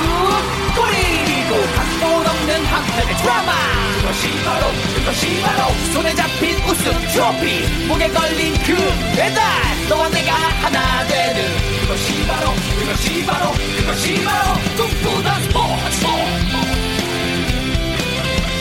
골이고 0.74 1.52
각본 1.76 2.26
없는 2.26 2.64
한편의 2.64 3.16
드라마 3.20 3.52
그것이 4.00 4.42
바로 4.42 4.66
그것이 4.96 5.42
바로 5.42 5.70
손에 5.92 6.14
잡힌 6.14 6.56
우승 6.64 6.92
트로피 7.12 7.86
목에 7.88 8.08
걸린 8.08 8.54
그 8.64 8.72
배달 9.14 9.42
너와 9.90 10.08
내가 10.08 10.32
하나 10.32 11.06
되는 11.06 11.75
그것이 11.86 12.26
바로 12.26 12.50
그것이 12.80 13.24
바로 13.24 13.52
그것이 13.52 14.24
바로 14.24 14.54
꿈꾸던 14.76 15.42
스포츠 15.42 16.06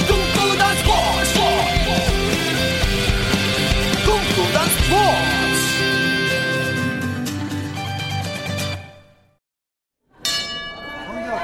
꿈꾸던 0.07 0.75
스포츠 0.77 1.33
꿈꾸던 4.05 4.69
스포츠 4.69 5.25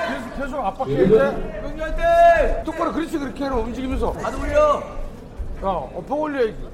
계속 0.07 0.37
계속 0.37 0.65
압박해야 0.65 1.07
돼. 1.95 2.63
똑바로 2.63 2.91
그렇지 2.93 3.17
그렇게 3.17 3.45
해라 3.45 3.55
움직이면서. 3.55 4.13
안 4.23 4.35
올려. 4.35 5.00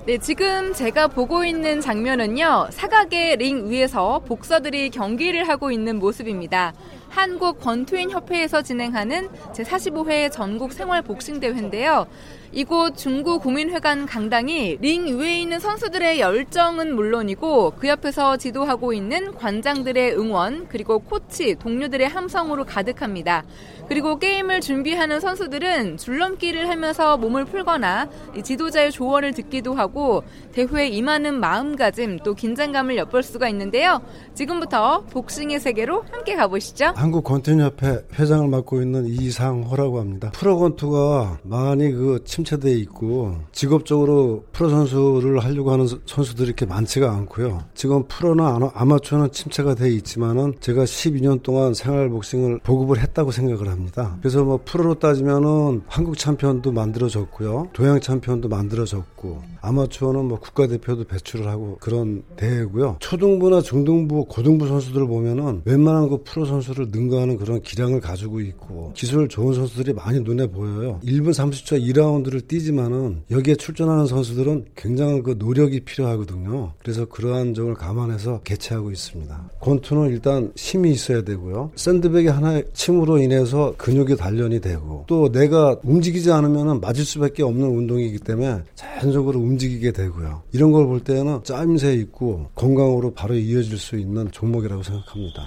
네, 0.06 0.18
지금 0.18 0.74
제가 0.74 1.08
보고 1.08 1.44
있는 1.44 1.82
장면은요, 1.82 2.68
사각의 2.72 3.36
링 3.36 3.70
위에서 3.70 4.20
복서들이 4.20 4.90
경기를 4.92 5.48
하고 5.48 5.72
있는 5.72 6.00
모습입니다. 6.00 6.74
한국 7.10 7.60
권투인 7.60 8.12
협회에서 8.12 8.62
진행하는 8.62 9.30
제45회 9.54 10.32
전국 10.32 10.74
생활 10.74 11.02
복싱 11.02 11.40
대회인데요. 11.40 12.08
이곳 12.54 12.96
중구 12.96 13.40
구민회관 13.40 14.06
강당이 14.06 14.78
링 14.80 15.20
위에 15.20 15.42
있는 15.42 15.60
선수들의 15.60 16.20
열정은 16.20 16.96
물론이고 16.96 17.74
그 17.78 17.88
옆에서 17.88 18.38
지도하고 18.38 18.94
있는 18.94 19.36
관장들의 19.36 20.18
응원 20.18 20.68
그리고 20.70 21.00
코치 21.00 21.56
동료들의 21.56 22.08
함성으로 22.08 22.66
가득합니다. 22.66 23.44
그리고 23.90 24.18
게임을 24.18 24.62
준비하는 24.62 25.20
선수들은 25.20 25.98
줄넘기를 25.98 26.70
하면서 26.70 27.18
몸을 27.18 27.46
풀거나 27.46 28.10
지도자의 28.42 28.92
조언을 28.92 29.34
듣기도 29.34 29.74
하고 29.74 30.24
대회에 30.52 30.88
임하는 30.88 31.40
마음가짐 31.40 32.20
또 32.24 32.34
긴장감을 32.34 32.98
엿볼 32.98 33.24
수가 33.24 33.50
있는데요. 33.50 34.02
지금부터 34.34 35.02
복싱의 35.12 35.60
세계로 35.60 36.06
함께 36.12 36.36
가보시죠. 36.36 36.94
한국 36.98 37.24
권투협회 37.26 38.08
회장을 38.18 38.48
맡고 38.48 38.82
있는 38.82 39.06
이상호라고 39.06 40.00
합니다. 40.00 40.32
프로 40.34 40.58
권투가 40.58 41.42
많이 41.44 41.92
그 41.92 42.24
침체돼 42.26 42.72
있고 42.80 43.36
직업적으로 43.52 44.46
프로 44.52 44.70
선수를 44.70 45.38
하려고 45.44 45.72
하는 45.72 45.86
선수들이 46.08 46.48
이렇게 46.48 46.66
많지가 46.66 47.12
않고요. 47.12 47.66
지금 47.76 48.06
프로나 48.08 48.58
아마추어는 48.74 49.32
침체가 49.32 49.76
돼 49.76 49.92
있지만은 49.92 50.56
제가 50.60 50.86
12년 50.86 51.44
동안 51.44 51.76
생활 51.76 52.10
복싱을 52.10 52.62
보급을 52.64 53.00
했다고 53.00 53.30
생각을 53.30 53.68
합니다. 53.70 54.18
그래서 54.20 54.44
뭐 54.44 54.60
프로로 54.66 54.96
따지면은 54.96 55.84
한국 55.86 56.18
챔피언도 56.18 56.72
만들어졌고요. 56.72 57.70
동양 57.74 58.00
챔피언도 58.00 58.50
만들어졌고 58.50 59.44
아마추어는 59.62 60.26
뭐 60.26 60.40
국가대표도 60.40 61.04
배출을 61.04 61.48
하고 61.48 61.78
그런 61.80 62.24
대회고요. 62.38 62.98
초등부나 63.00 63.62
중등부, 63.62 64.26
고등부 64.26 64.68
선수들을 64.68 65.06
보면은 65.06 65.62
웬만한 65.66 66.10
그 66.10 66.24
프로 66.24 66.46
선수를 66.46 66.87
능가하는 66.92 67.38
그런 67.38 67.62
기량을 67.62 68.02
가지고 68.02 68.40
있고 68.42 68.92
기술 68.96 69.28
좋은 69.28 69.54
선수들이 69.54 69.94
많이 69.94 70.20
눈에 70.20 70.48
보여요. 70.48 71.00
1분 71.06 71.30
30초 71.30 71.80
2라운드를 71.94 72.48
뛰지만은 72.48 73.22
여기에 73.30 73.56
출전하는 73.56 74.08
선수들은 74.08 74.66
굉장한 74.76 75.22
그 75.24 75.36
노력이 75.38 75.82
필요하거든요. 75.82 76.74
그래서 76.80 77.06
그러한 77.06 77.54
점을 77.54 77.72
감안해서 77.76 78.42
개최하고 78.44 78.92
있습니다. 78.92 79.50
권투는 79.60 80.10
일단 80.10 80.52
힘이 80.56 80.92
있어야 80.94 81.22
되고요. 81.22 81.72
샌드백이 81.76 82.28
하나의 82.28 82.66
침으로 82.74 83.20
인해서 83.20 83.76
근육이 83.78 84.16
단련이 84.16 84.62
되고 84.62 85.06
또 85.08 85.32
내가 85.32 85.78
움직이지 85.84 86.32
않으면 86.32 86.82
맞을 86.82 87.06
수밖에 87.06 87.44
없는 87.44 87.68
운동이기 87.68 88.18
때문에 88.20 88.62
자연적으로 88.76 89.40
움직이게 89.40 89.92
되고요. 89.92 90.42
이런 90.54 90.72
걸 90.72 90.88
볼 90.88 91.02
때는 91.02 91.44
짜임새 91.44 91.96
있고 91.96 92.48
건강으로 92.56 93.12
바로 93.12 93.36
이어질 93.36 93.78
수 93.78 93.98
있는 93.98 94.32
종목이라고 94.32 94.84
생각합니다. 94.84 95.44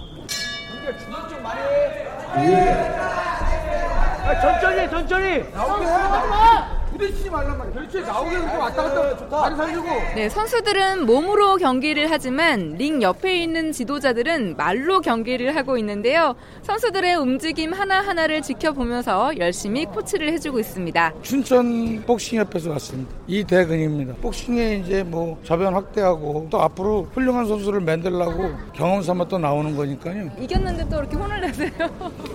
아, 4.24 4.40
천천히 4.40 4.88
천천히. 4.90 5.44
나오게 5.52 5.84
해 5.86 6.79
부딪히지 7.00 7.30
말란 7.30 7.56
말이야. 7.58 7.72
그렇지. 7.74 8.00
나오게 8.02 8.30
이렇게 8.32 8.56
왔다 8.56 8.82
갔다 8.82 9.16
좋다. 9.16 9.40
다리 9.42 9.56
살리고. 9.56 9.84
네, 10.14 10.28
선수들은 10.28 11.06
몸으로 11.06 11.56
경기를 11.56 12.10
하지만 12.10 12.74
링 12.74 13.00
옆에 13.02 13.42
있는 13.42 13.72
지도자들은 13.72 14.56
말로 14.56 15.00
경기를 15.00 15.56
하고 15.56 15.78
있는데요. 15.78 16.34
선수들의 16.62 17.14
움직임 17.16 17.72
하나하나를 17.72 18.42
지켜보면서 18.42 19.38
열심히 19.38 19.86
코치를 19.86 20.32
해주고 20.34 20.60
있습니다. 20.60 21.14
춘천 21.22 22.02
복싱협회에서 22.06 22.70
왔습니다. 22.70 23.12
이대근입니다. 23.26 24.14
복싱에 24.20 24.76
이제 24.84 25.02
뭐 25.02 25.38
저변 25.44 25.74
확대하고 25.74 26.48
또 26.50 26.60
앞으로 26.60 27.08
훌륭한 27.12 27.46
선수를 27.46 27.80
만들라고 27.80 28.50
경험 28.74 29.02
삼아 29.02 29.26
또 29.28 29.38
나오는 29.38 29.74
거니까요. 29.74 30.30
이겼는데 30.38 30.88
또 30.90 30.96
이렇게 30.98 31.16
혼을 31.16 31.40
내세요. 31.40 31.70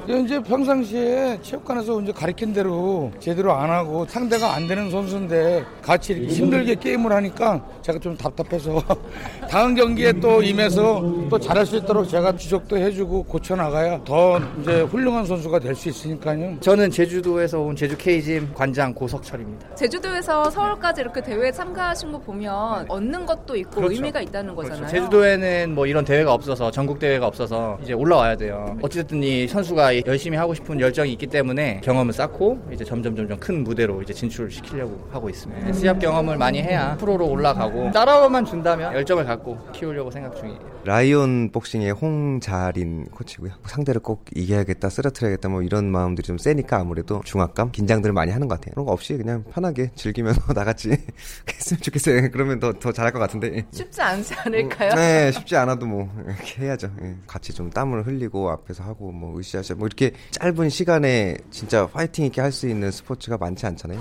이제 0.08 0.40
평상시에 0.42 1.40
체육관에서 1.42 2.02
이제 2.02 2.12
가르친 2.12 2.54
대로 2.54 3.12
제대로 3.20 3.54
안 3.54 3.70
하고 3.70 4.06
상대가 4.08 4.55
안 4.56 4.68
되는 4.68 4.90
선수인데 4.90 5.66
같이 5.82 6.14
이렇게 6.14 6.34
힘들게 6.34 6.76
게임을 6.76 7.12
하니까 7.12 7.62
제가 7.82 8.00
좀 8.00 8.16
답답해서 8.16 8.82
다음 9.52 9.76
경기에 9.76 10.14
또 10.14 10.42
임해서 10.42 11.04
또 11.30 11.38
잘할 11.38 11.66
수 11.66 11.76
있도록 11.76 12.08
제가 12.08 12.36
지적도 12.38 12.78
해주고 12.78 13.24
고쳐나가야 13.24 14.04
더 14.06 14.40
이제 14.62 14.82
훌륭한 14.84 15.26
선수가 15.26 15.60
될 15.60 15.76
수 15.76 15.90
있으니까요. 15.90 16.56
저는 16.62 16.90
제주도에서 16.90 17.60
온 17.60 17.76
제주 17.76 17.98
K짐 17.98 18.54
관장 18.54 18.94
고석철입니다. 18.94 19.76
제주도에서 19.76 20.50
서울까지 20.50 21.02
이렇게 21.02 21.22
대회에 21.22 21.52
참가하신 21.52 22.14
거 22.14 22.20
보면 22.20 22.86
얻는 22.88 23.26
것도 23.26 23.58
있고 23.58 23.72
그렇죠. 23.72 23.94
의미가 23.94 24.22
있다는 24.22 24.56
그렇죠. 24.56 24.70
거잖아요. 24.70 24.88
그렇죠. 24.88 24.96
제주도에는 24.96 25.76
뭐 25.76 25.86
이런 25.86 26.06
대회가 26.06 26.34
없어서 26.34 26.72
전국 26.72 26.98
대회가 27.00 27.28
없어서 27.28 27.78
이제 27.84 27.92
올라와야 27.92 28.38
돼요. 28.38 28.78
어찌됐든 28.82 29.22
이 29.22 29.48
선수가 29.50 30.06
열심히 30.06 30.38
하고 30.38 30.54
싶은 30.54 30.80
열정이 30.80 31.12
있기 31.12 31.28
때문에 31.28 31.82
경험을 31.84 32.14
쌓고 32.14 32.58
이제 32.72 32.86
점점 32.86 33.18
점점 33.18 33.38
큰 33.38 33.62
무대로 33.66 34.02
이제 34.02 34.14
진출 34.14 34.45
진출을 34.46 34.52
시키려고 34.52 35.08
하고 35.12 35.30
있습니다. 35.30 35.74
시합 35.74 36.00
경험을 36.00 36.38
많이 36.38 36.62
해야 36.62 36.96
프로로 36.98 37.28
올라가고 37.30 37.92
따라오만 37.92 38.46
준다면 38.46 38.94
열정을 38.94 39.26
갖고 39.26 39.58
키우려고 39.74 40.12
생각 40.12 40.36
중이에요. 40.36 40.76
라이온 40.86 41.50
복싱의 41.52 41.92
홍자린 41.92 43.06
코치고요. 43.06 43.54
상대를 43.66 44.02
꼭 44.02 44.26
이겨야겠다, 44.36 44.90
쓰러트려야겠다 44.90 45.50
뭐 45.50 45.64
이런 45.64 45.86
마음들이 45.92 46.26
좀 46.28 46.38
세니까 46.38 46.78
아무래도 46.78 47.22
중압감, 47.26 47.72
긴장들을 47.72 48.14
많이 48.14 48.32
하는 48.32 48.48
것 48.48 48.56
같아요. 48.60 48.74
그런 48.74 48.86
거 48.86 48.92
없이 48.92 49.18
그냥 49.18 49.44
편하게 49.52 49.90
즐기면서 49.96 50.42
나같이 50.54 50.90
했으면 51.50 51.82
좋겠어요. 51.82 52.30
그러면 52.32 52.60
더, 52.60 52.72
더 52.74 52.92
잘할 52.92 53.12
것 53.12 53.18
같은데. 53.20 53.66
쉽지 53.72 54.02
않지 54.02 54.36
않을까요? 54.36 54.94
네, 54.94 55.32
쉽지 55.32 55.56
않아도 55.56 55.88
뭐 55.88 56.08
이렇게 56.24 56.62
해야죠. 56.66 56.92
예, 57.02 57.16
같이 57.26 57.52
좀 57.54 57.70
땀을 57.72 58.06
흘리고 58.06 58.52
앞에서 58.52 58.84
하고 58.84 59.12
뭐 59.12 59.40
으쌰으쌰 59.40 59.74
뭐 59.76 59.88
이렇게 59.88 60.12
짧은 60.32 60.70
시간에 60.70 61.36
진짜 61.50 61.88
파이팅 61.88 62.26
있게 62.26 62.42
할 62.42 62.56
수 62.56 62.70
있는 62.70 62.90
스포츠가 62.90 63.38
많지 63.38 63.66
않잖아요. 63.66 64.00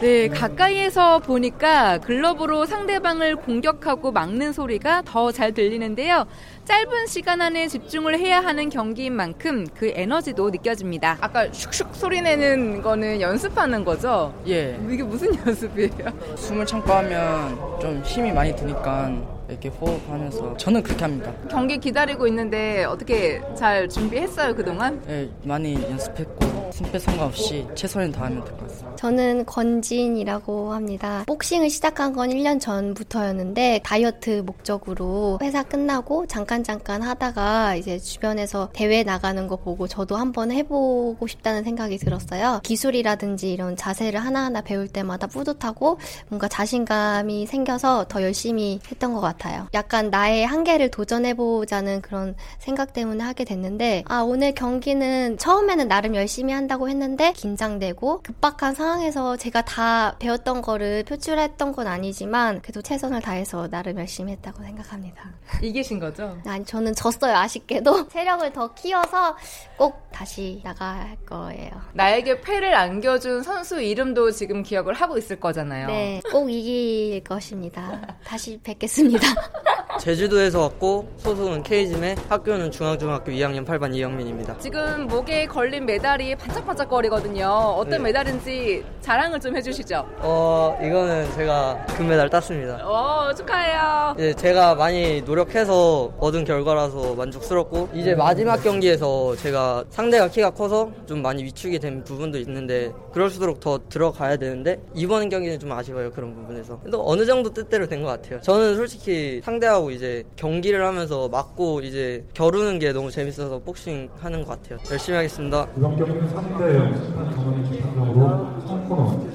네, 0.00 0.28
가까이에서 0.28 1.18
보니까 1.18 1.98
글러브로 1.98 2.64
상대방을 2.64 3.36
공격하고 3.36 4.12
막는 4.12 4.54
소리가 4.54 5.02
더 5.04 5.30
잘 5.30 5.52
들리는데요. 5.52 6.26
짧은 6.64 7.06
시간 7.06 7.42
안에 7.42 7.68
집중을 7.68 8.18
해야 8.18 8.40
하는 8.40 8.70
경기인 8.70 9.12
만큼 9.14 9.66
그 9.76 9.92
에너지도 9.94 10.48
느껴집니다. 10.50 11.18
아까 11.20 11.46
슉슉 11.48 11.92
소리 11.92 12.22
내는 12.22 12.80
거는 12.80 13.20
연습하는 13.20 13.84
거죠? 13.84 14.32
예. 14.48 14.78
이게 14.88 15.02
무슨 15.02 15.34
연습이에요? 15.46 15.90
숨을 16.36 16.64
참고 16.64 16.92
하면 16.94 17.58
좀 17.80 18.00
힘이 18.02 18.32
많이 18.32 18.56
드니까 18.56 19.10
이렇게 19.50 19.68
호흡하면서 19.68 20.56
저는 20.56 20.82
그렇게 20.82 21.02
합니다. 21.02 21.32
경기 21.50 21.78
기다리고 21.78 22.26
있는데 22.28 22.84
어떻게 22.84 23.42
잘 23.54 23.88
준비했어요 23.88 24.54
그동안? 24.54 25.02
네, 25.06 25.28
많이 25.44 25.74
연습했고 25.74 26.59
승패 26.72 26.98
상관없이 26.98 27.66
최선을 27.74 28.12
다하면 28.12 28.44
될 28.44 28.52
것 28.56 28.68
같습니다. 28.68 28.96
저는 28.96 29.46
권진이라고 29.46 30.72
합니다. 30.72 31.24
복싱을 31.26 31.70
시작한 31.70 32.12
건 32.12 32.30
1년 32.30 32.60
전부터였는데 32.60 33.80
다이어트 33.82 34.42
목적으로 34.44 35.38
회사 35.42 35.62
끝나고 35.62 36.26
잠깐 36.26 36.62
잠깐 36.62 37.02
하다가 37.02 37.76
이제 37.76 37.98
주변에서 37.98 38.70
대회 38.72 39.02
나가는 39.02 39.46
거 39.48 39.56
보고 39.56 39.86
저도 39.88 40.16
한번 40.16 40.52
해보고 40.52 41.26
싶다는 41.26 41.64
생각이 41.64 41.96
들었어요. 41.98 42.60
기술이라든지 42.62 43.52
이런 43.52 43.76
자세를 43.76 44.20
하나하나 44.20 44.60
배울 44.60 44.86
때마다 44.88 45.26
뿌듯하고 45.26 45.98
뭔가 46.28 46.48
자신감이 46.48 47.46
생겨서 47.46 48.06
더 48.08 48.22
열심히 48.22 48.80
했던 48.90 49.12
것 49.14 49.20
같아요. 49.20 49.66
약간 49.74 50.10
나의 50.10 50.46
한계를 50.46 50.90
도전해보자는 50.90 52.02
그런 52.02 52.34
생각 52.58 52.92
때문에 52.92 53.24
하게 53.24 53.44
됐는데 53.44 54.04
아 54.06 54.20
오늘 54.20 54.52
경기는 54.54 55.38
처음에는 55.38 55.88
나름 55.88 56.14
열심히 56.14 56.52
한 56.52 56.59
다고 56.66 56.88
했는데 56.88 57.32
긴장되고 57.32 58.22
급박한 58.22 58.74
상황에서 58.74 59.36
제가 59.36 59.62
다 59.62 60.16
배웠던 60.18 60.62
거를 60.62 61.04
표출했던 61.04 61.72
건 61.72 61.86
아니지만 61.86 62.60
그래도 62.62 62.82
최선을 62.82 63.20
다해서 63.20 63.68
나름 63.68 63.98
열심히 63.98 64.32
했다고 64.32 64.62
생각합니다. 64.62 65.30
이기신 65.62 65.98
거죠? 65.98 66.38
아니 66.46 66.64
저는 66.64 66.94
졌어요 66.94 67.34
아쉽게도 67.36 68.08
체력을 68.10 68.52
더 68.52 68.72
키워서 68.74 69.36
꼭 69.76 70.08
다시 70.12 70.60
나갈 70.64 71.16
거예요. 71.26 71.70
나에게 71.92 72.40
패를 72.40 72.74
안겨준 72.74 73.42
선수 73.42 73.80
이름도 73.80 74.30
지금 74.32 74.62
기억을 74.62 74.94
하고 74.94 75.18
있을 75.18 75.38
거잖아요. 75.40 75.86
네, 75.86 76.20
꼭 76.30 76.50
이길 76.50 77.22
것입니다. 77.24 78.16
다시 78.24 78.58
뵙겠습니다. 78.62 79.26
제주도에서 79.98 80.60
왔고 80.60 81.08
소속은 81.18 81.62
K짐에 81.62 82.14
학교는 82.28 82.70
중앙중학교 82.70 83.32
2학년 83.32 83.66
8반 83.66 83.94
이영민입니다. 83.94 84.56
지금 84.58 85.06
목에 85.06 85.46
걸린 85.46 85.84
메달이 85.84 86.36
반짝반짝거리거든요. 86.36 87.44
어떤 87.46 87.90
네. 87.90 87.98
메달인지 87.98 88.84
자랑을 89.02 89.38
좀 89.40 89.56
해주시죠. 89.56 90.06
어 90.20 90.78
이거는 90.82 91.30
제가 91.34 91.84
금메달 91.96 92.30
땄습니다. 92.30 92.80
어 92.86 93.32
축하해요. 93.34 94.14
네, 94.16 94.32
제가 94.34 94.74
많이 94.74 95.20
노력해서 95.22 96.12
얻은 96.18 96.44
결과라서 96.44 97.14
만족스럽고 97.14 97.90
이제 97.92 98.14
마지막 98.14 98.62
경기에서 98.62 99.36
제가 99.36 99.84
상대가 99.90 100.28
키가 100.28 100.50
커서 100.50 100.90
좀 101.06 101.20
많이 101.20 101.44
위축이 101.44 101.78
된 101.78 102.04
부분도 102.04 102.38
있는데 102.38 102.92
그럴수록 103.12 103.60
더 103.60 103.78
들어가야 103.88 104.36
되는데 104.36 104.80
이번 104.94 105.28
경기는 105.28 105.58
좀 105.58 105.72
아쉬워요 105.72 106.10
그런 106.10 106.34
부분에서. 106.34 106.80
또 106.90 107.02
어느 107.06 107.26
정도 107.26 107.52
뜻대로 107.52 107.86
된 107.86 108.00
것 108.00 108.06
같아요. 108.06 108.40
저는 108.40 108.76
솔직히 108.76 109.42
상대하고 109.44 109.79
이제 109.88 110.24
경기를 110.36 110.84
하면서 110.84 111.28
맞고 111.28 111.80
이제 111.80 112.26
겨루는 112.34 112.78
게 112.78 112.92
너무 112.92 113.10
재밌어서 113.10 113.60
복싱 113.60 114.10
하는 114.20 114.44
것 114.44 114.60
같아요. 114.60 114.78
열심히 114.90 115.16
하겠습니다. 115.16 115.66
이번 115.76 115.96
경기는 115.96 116.28
3대 116.34 116.74
0 116.74 116.92
경기 117.34 117.80
판정으로 117.80 118.60
성코너 118.66 119.30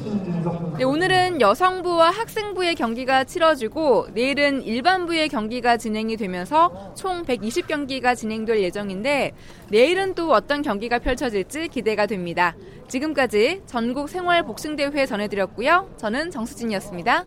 네, 0.77 0.84
오늘은 0.84 1.41
여성부와 1.41 2.12
학생부의 2.12 2.75
경기가 2.75 3.23
치러지고 3.23 4.08
내일은 4.13 4.62
일반부의 4.62 5.29
경기가 5.29 5.77
진행이 5.77 6.17
되면서 6.17 6.93
총 6.95 7.23
120경기가 7.23 8.15
진행될 8.15 8.60
예정인데 8.62 9.31
내일은 9.69 10.13
또 10.13 10.31
어떤 10.31 10.62
경기가 10.62 10.99
펼쳐질지 10.99 11.69
기대가 11.69 12.05
됩니다. 12.05 12.55
지금까지 12.88 13.62
전국 13.65 14.10
생활 14.10 14.43
복싱대회 14.43 15.05
전해드렸고요. 15.05 15.89
저는 15.97 16.29
정수진이었습니다. 16.29 17.25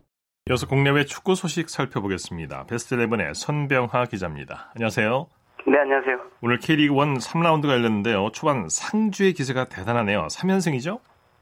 이어서 0.49 0.67
국내외 0.67 1.05
축구 1.05 1.35
소식 1.35 1.69
살펴보겠습니다. 1.69 2.65
베스트 2.71 2.97
11의 2.97 3.35
선병하 3.35 4.07
기자입니다. 4.07 4.71
안녕하세요. 4.75 5.27
네, 5.67 5.79
안녕하세요. 5.79 6.21
오늘 6.41 6.59
K리그 6.59 6.95
1 6.95 7.19
3라운드가 7.21 7.69
열렸는데요. 7.69 8.31
초반 8.33 8.67
상주의 8.71 9.35
기세가 9.35 9.67
대단하네요. 9.69 10.29
3연승이죠? 10.29 11.01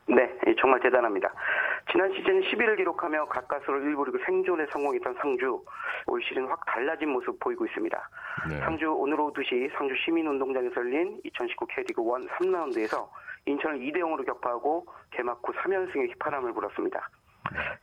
네, 0.09 0.29
정말 0.61 0.81
대단합니다. 0.81 1.33
지난 1.93 2.13
시즌 2.15 2.41
11을 2.43 2.77
기록하며 2.79 3.27
가까스로 3.27 3.79
1부 3.79 4.07
리그 4.07 4.19
생존에 4.27 4.67
성공했던 4.73 5.15
상주 5.21 5.63
올 6.09 6.23
시즌 6.25 6.49
확 6.49 6.67
달라진 6.67 7.11
모습 7.11 7.39
보이고 7.39 7.65
있습니다. 7.65 8.11
네. 8.51 8.59
상주 8.59 8.91
오늘 8.91 9.21
오후 9.21 9.33
2시 9.33 9.71
상주 9.79 9.95
시민운동장에서 10.05 10.75
열린 10.81 11.21
2019 11.23 11.65
K리그 11.69 12.03
1 12.03 12.29
3라운드에서 12.41 13.07
인천을 13.47 13.79
2대 13.79 13.99
0으로 13.99 14.27
격파하고 14.27 14.85
개막 15.13 15.41
후 15.47 15.53
3연승의 15.53 16.11
휘파람을 16.11 16.53
불었습니다. 16.55 17.09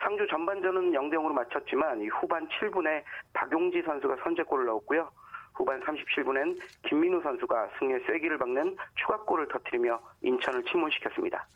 상주 0.01 0.27
전반전은 0.27 0.91
0대 0.91 1.13
0으로 1.13 1.31
마쳤지만 1.33 2.05
후반 2.09 2.47
7분에 2.47 3.03
박용지 3.33 3.81
선수가 3.83 4.17
선제골을 4.23 4.65
넣었고요. 4.65 5.09
후반 5.53 5.79
37분엔 5.81 6.59
김민우 6.87 7.21
선수가 7.21 7.69
승리의 7.77 8.01
쐐기를 8.07 8.37
박는 8.37 8.75
추가골을 8.95 9.47
터뜨리며 9.49 9.99
인천을 10.21 10.63
침몰시켰습니다. 10.63 11.47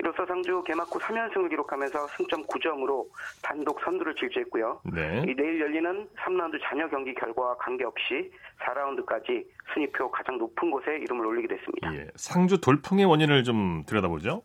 이로써 0.00 0.24
상주 0.24 0.62
개막 0.66 0.88
후 0.88 0.98
3연승을 0.98 1.50
기록하면서 1.50 2.06
승점 2.08 2.46
9점으로 2.46 3.06
단독 3.42 3.80
선두를 3.82 4.14
질주했고요. 4.14 4.80
네. 4.94 5.24
이 5.28 5.34
내일 5.34 5.60
열리는 5.60 6.08
3라운드 6.16 6.58
잔여 6.62 6.88
경기 6.88 7.14
결과와 7.14 7.56
관계없이 7.58 8.30
4라운드까지 8.60 9.44
순위표 9.74 10.10
가장 10.10 10.38
높은 10.38 10.70
곳에 10.70 10.96
이름을 10.96 11.26
올리게 11.26 11.48
됐습니다. 11.48 11.94
예, 11.94 12.06
상주 12.16 12.62
돌풍의 12.62 13.04
원인을 13.04 13.44
좀 13.44 13.84
들여다보죠. 13.86 14.42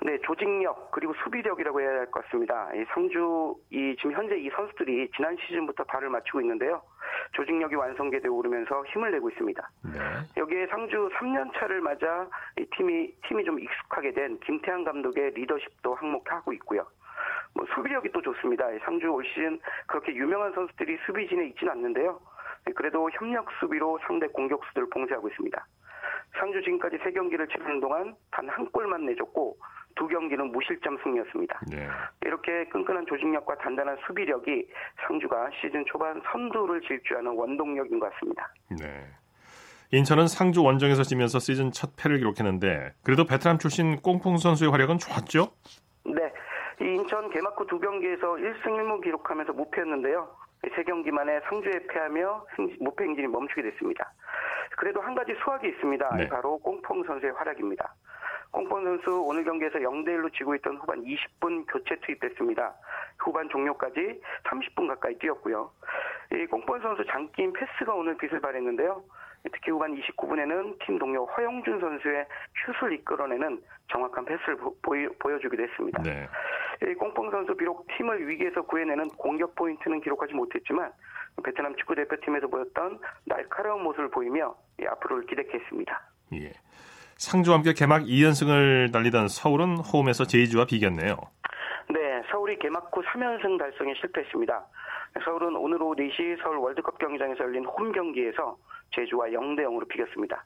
네, 0.00 0.16
조직력 0.20 0.90
그리고 0.92 1.12
수비력이라고 1.24 1.80
해야 1.80 1.88
할 1.90 2.06
것 2.10 2.24
같습니다. 2.24 2.70
이 2.74 2.84
상주 2.94 3.54
이 3.70 3.96
지금 3.96 4.12
현재 4.12 4.36
이 4.38 4.48
선수들이 4.50 5.10
지난 5.16 5.36
시즌부터 5.36 5.82
발을 5.84 6.08
맞추고 6.08 6.40
있는데요. 6.42 6.80
조직력이 7.32 7.74
완성되어 7.74 8.30
오르면서 8.30 8.84
힘을 8.86 9.10
내고 9.10 9.28
있습니다. 9.28 9.70
네. 9.92 9.98
여기에 10.36 10.68
상주 10.68 11.10
3년 11.14 11.52
차를 11.54 11.80
맞아 11.80 12.28
이 12.58 12.64
팀이 12.76 13.12
팀이 13.26 13.44
좀 13.44 13.58
익숙하게 13.58 14.12
된 14.12 14.38
김태환 14.40 14.84
감독의 14.84 15.32
리더십도 15.32 15.94
항목하고 15.96 16.52
있고요. 16.54 16.86
뭐 17.54 17.66
수비력이 17.74 18.10
또 18.12 18.22
좋습니다. 18.22 18.66
상주 18.84 19.08
올 19.08 19.24
시즌 19.26 19.58
그렇게 19.88 20.14
유명한 20.14 20.52
선수들이 20.52 20.96
수비진에 21.06 21.46
있지는 21.48 21.72
않는데요. 21.72 22.20
그래도 22.76 23.10
협력 23.12 23.50
수비로 23.58 23.98
상대 24.06 24.28
공격수들을 24.28 24.88
봉쇄하고 24.90 25.28
있습니다. 25.28 25.66
상주 26.38 26.62
지금까지 26.62 26.98
3경기를 26.98 27.50
치르는 27.50 27.80
동안 27.80 28.14
단 28.30 28.48
한 28.48 28.66
골만 28.70 29.04
내줬고 29.06 29.56
두 29.98 30.06
경기는 30.06 30.52
무실점 30.52 30.96
승리였습니다. 31.02 31.60
네. 31.70 31.88
이렇게 32.24 32.64
끈끈한 32.66 33.06
조직력과 33.06 33.56
단단한 33.56 33.98
수비력이 34.06 34.68
상주가 35.06 35.50
시즌 35.60 35.84
초반 35.86 36.22
선두를 36.30 36.80
질주하는 36.82 37.32
원동력인 37.36 37.98
것 37.98 38.10
같습니다. 38.12 38.52
네. 38.80 39.04
인천은 39.90 40.28
상주 40.28 40.62
원정에서 40.62 41.02
지면서 41.02 41.38
시즌 41.38 41.72
첫 41.72 41.96
패를 41.96 42.18
기록했는데 42.18 42.92
그래도 43.02 43.24
베트남 43.24 43.58
출신 43.58 43.96
꽁풍 43.96 44.36
선수의 44.36 44.70
활약은 44.70 44.98
좋았죠? 44.98 45.48
네. 46.04 46.32
인천 46.80 47.28
개막 47.30 47.58
후 47.58 47.66
두 47.66 47.80
경기에서 47.80 48.34
1승 48.34 48.62
1무 48.64 49.02
기록하면서 49.02 49.52
무패였는데요. 49.52 50.28
세 50.74 50.82
경기 50.84 51.10
만에 51.10 51.40
상주에 51.48 51.86
패하며 51.88 52.44
무패 52.80 53.04
행진이 53.04 53.26
멈추게 53.28 53.62
됐습니다. 53.62 54.12
그래도 54.76 55.00
한 55.00 55.14
가지 55.14 55.34
수확이 55.42 55.68
있습니다. 55.68 56.16
네. 56.16 56.28
바로 56.28 56.58
꽁풍 56.58 57.02
선수의 57.04 57.32
활약입니다. 57.32 57.94
꽁폰 58.50 58.84
선수 58.84 59.22
오늘 59.22 59.44
경기에서 59.44 59.78
0대 59.78 60.08
1로 60.08 60.32
지고 60.32 60.54
있던 60.56 60.76
후반 60.76 61.02
20분 61.04 61.66
교체 61.68 61.96
투입됐습니다. 62.00 62.74
후반 63.18 63.48
종료까지 63.48 64.20
30분 64.44 64.88
가까이 64.88 65.16
뛰었고요. 65.18 65.70
이 66.32 66.46
꽁폰 66.46 66.80
선수 66.80 67.04
장기인 67.06 67.52
패스가 67.52 67.94
오늘 67.94 68.16
빛을 68.16 68.40
발했는데요. 68.40 69.02
특히 69.52 69.70
후반 69.70 69.94
29분에는 69.94 70.78
팀 70.84 70.98
동료 70.98 71.24
허영준 71.26 71.80
선수의 71.80 72.26
슛을 72.80 72.92
이끌어내는 72.94 73.62
정확한 73.90 74.24
패스를 74.24 74.56
보여, 74.82 75.08
보여 75.18 75.38
주기도 75.38 75.62
했습니다. 75.62 76.02
네. 76.02 76.28
이 76.82 76.94
꽁뽕 76.94 77.30
선수 77.30 77.56
비록 77.56 77.86
팀을 77.96 78.28
위기에서 78.28 78.62
구해내는 78.62 79.08
공격 79.10 79.54
포인트는 79.54 80.00
기록하지 80.00 80.34
못했지만 80.34 80.92
베트남 81.42 81.74
축구 81.76 81.94
대표팀에서 81.94 82.46
보였던 82.48 82.98
날카로운 83.26 83.82
모습을 83.82 84.10
보이며 84.10 84.54
앞으로를 84.86 85.26
기대했습니다. 85.26 86.02
예. 86.34 86.52
상주와 87.18 87.56
함께 87.56 87.72
개막 87.72 88.04
2연승을 88.04 88.92
달리던 88.92 89.26
서울은 89.26 89.78
홈에서 89.78 90.24
제주와 90.24 90.66
비겼네요. 90.66 91.16
네, 91.90 92.22
서울이 92.30 92.56
개막 92.60 92.90
후 92.94 93.02
3연승 93.02 93.58
달성에 93.58 93.94
실패했습니다. 94.00 94.66
서울은 95.24 95.56
오늘 95.56 95.82
오후 95.82 95.96
4시 95.96 96.40
서울 96.42 96.58
월드컵 96.58 96.96
경기장에서 96.98 97.42
열린 97.42 97.64
홈 97.64 97.90
경기에서 97.90 98.56
제주와 98.94 99.26
0대 99.26 99.62
0으로 99.62 99.88
비겼습니다. 99.88 100.44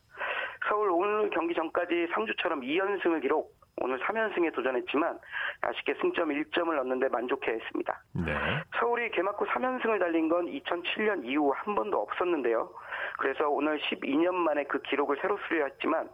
서울 0.67 0.91
오늘 0.91 1.29
경기 1.31 1.55
전까지 1.55 2.09
상주처럼 2.15 2.63
2연승을 2.63 3.21
기록, 3.21 3.53
오늘 3.77 3.99
3연승에 4.01 4.55
도전했지만 4.55 5.19
아쉽게 5.61 5.95
승점 6.01 6.31
1점을 6.31 6.79
얻는데 6.79 7.09
만족해야 7.09 7.55
했습니다. 7.55 8.03
네. 8.15 8.33
서울이 8.79 9.11
개막 9.11 9.39
후 9.39 9.45
3연승을 9.47 9.99
달린 9.99 10.31
건 10.31 10.47
2007년 10.47 11.25
이후 11.27 11.53
한 11.55 11.75
번도 11.75 12.01
없었는데요. 12.01 12.71
그래서 13.19 13.49
오늘 13.49 13.79
12년 13.81 14.33
만에 14.35 14.65
그 14.65 14.81
기록을 14.83 15.17
새로 15.21 15.39
수려했지만 15.49 16.09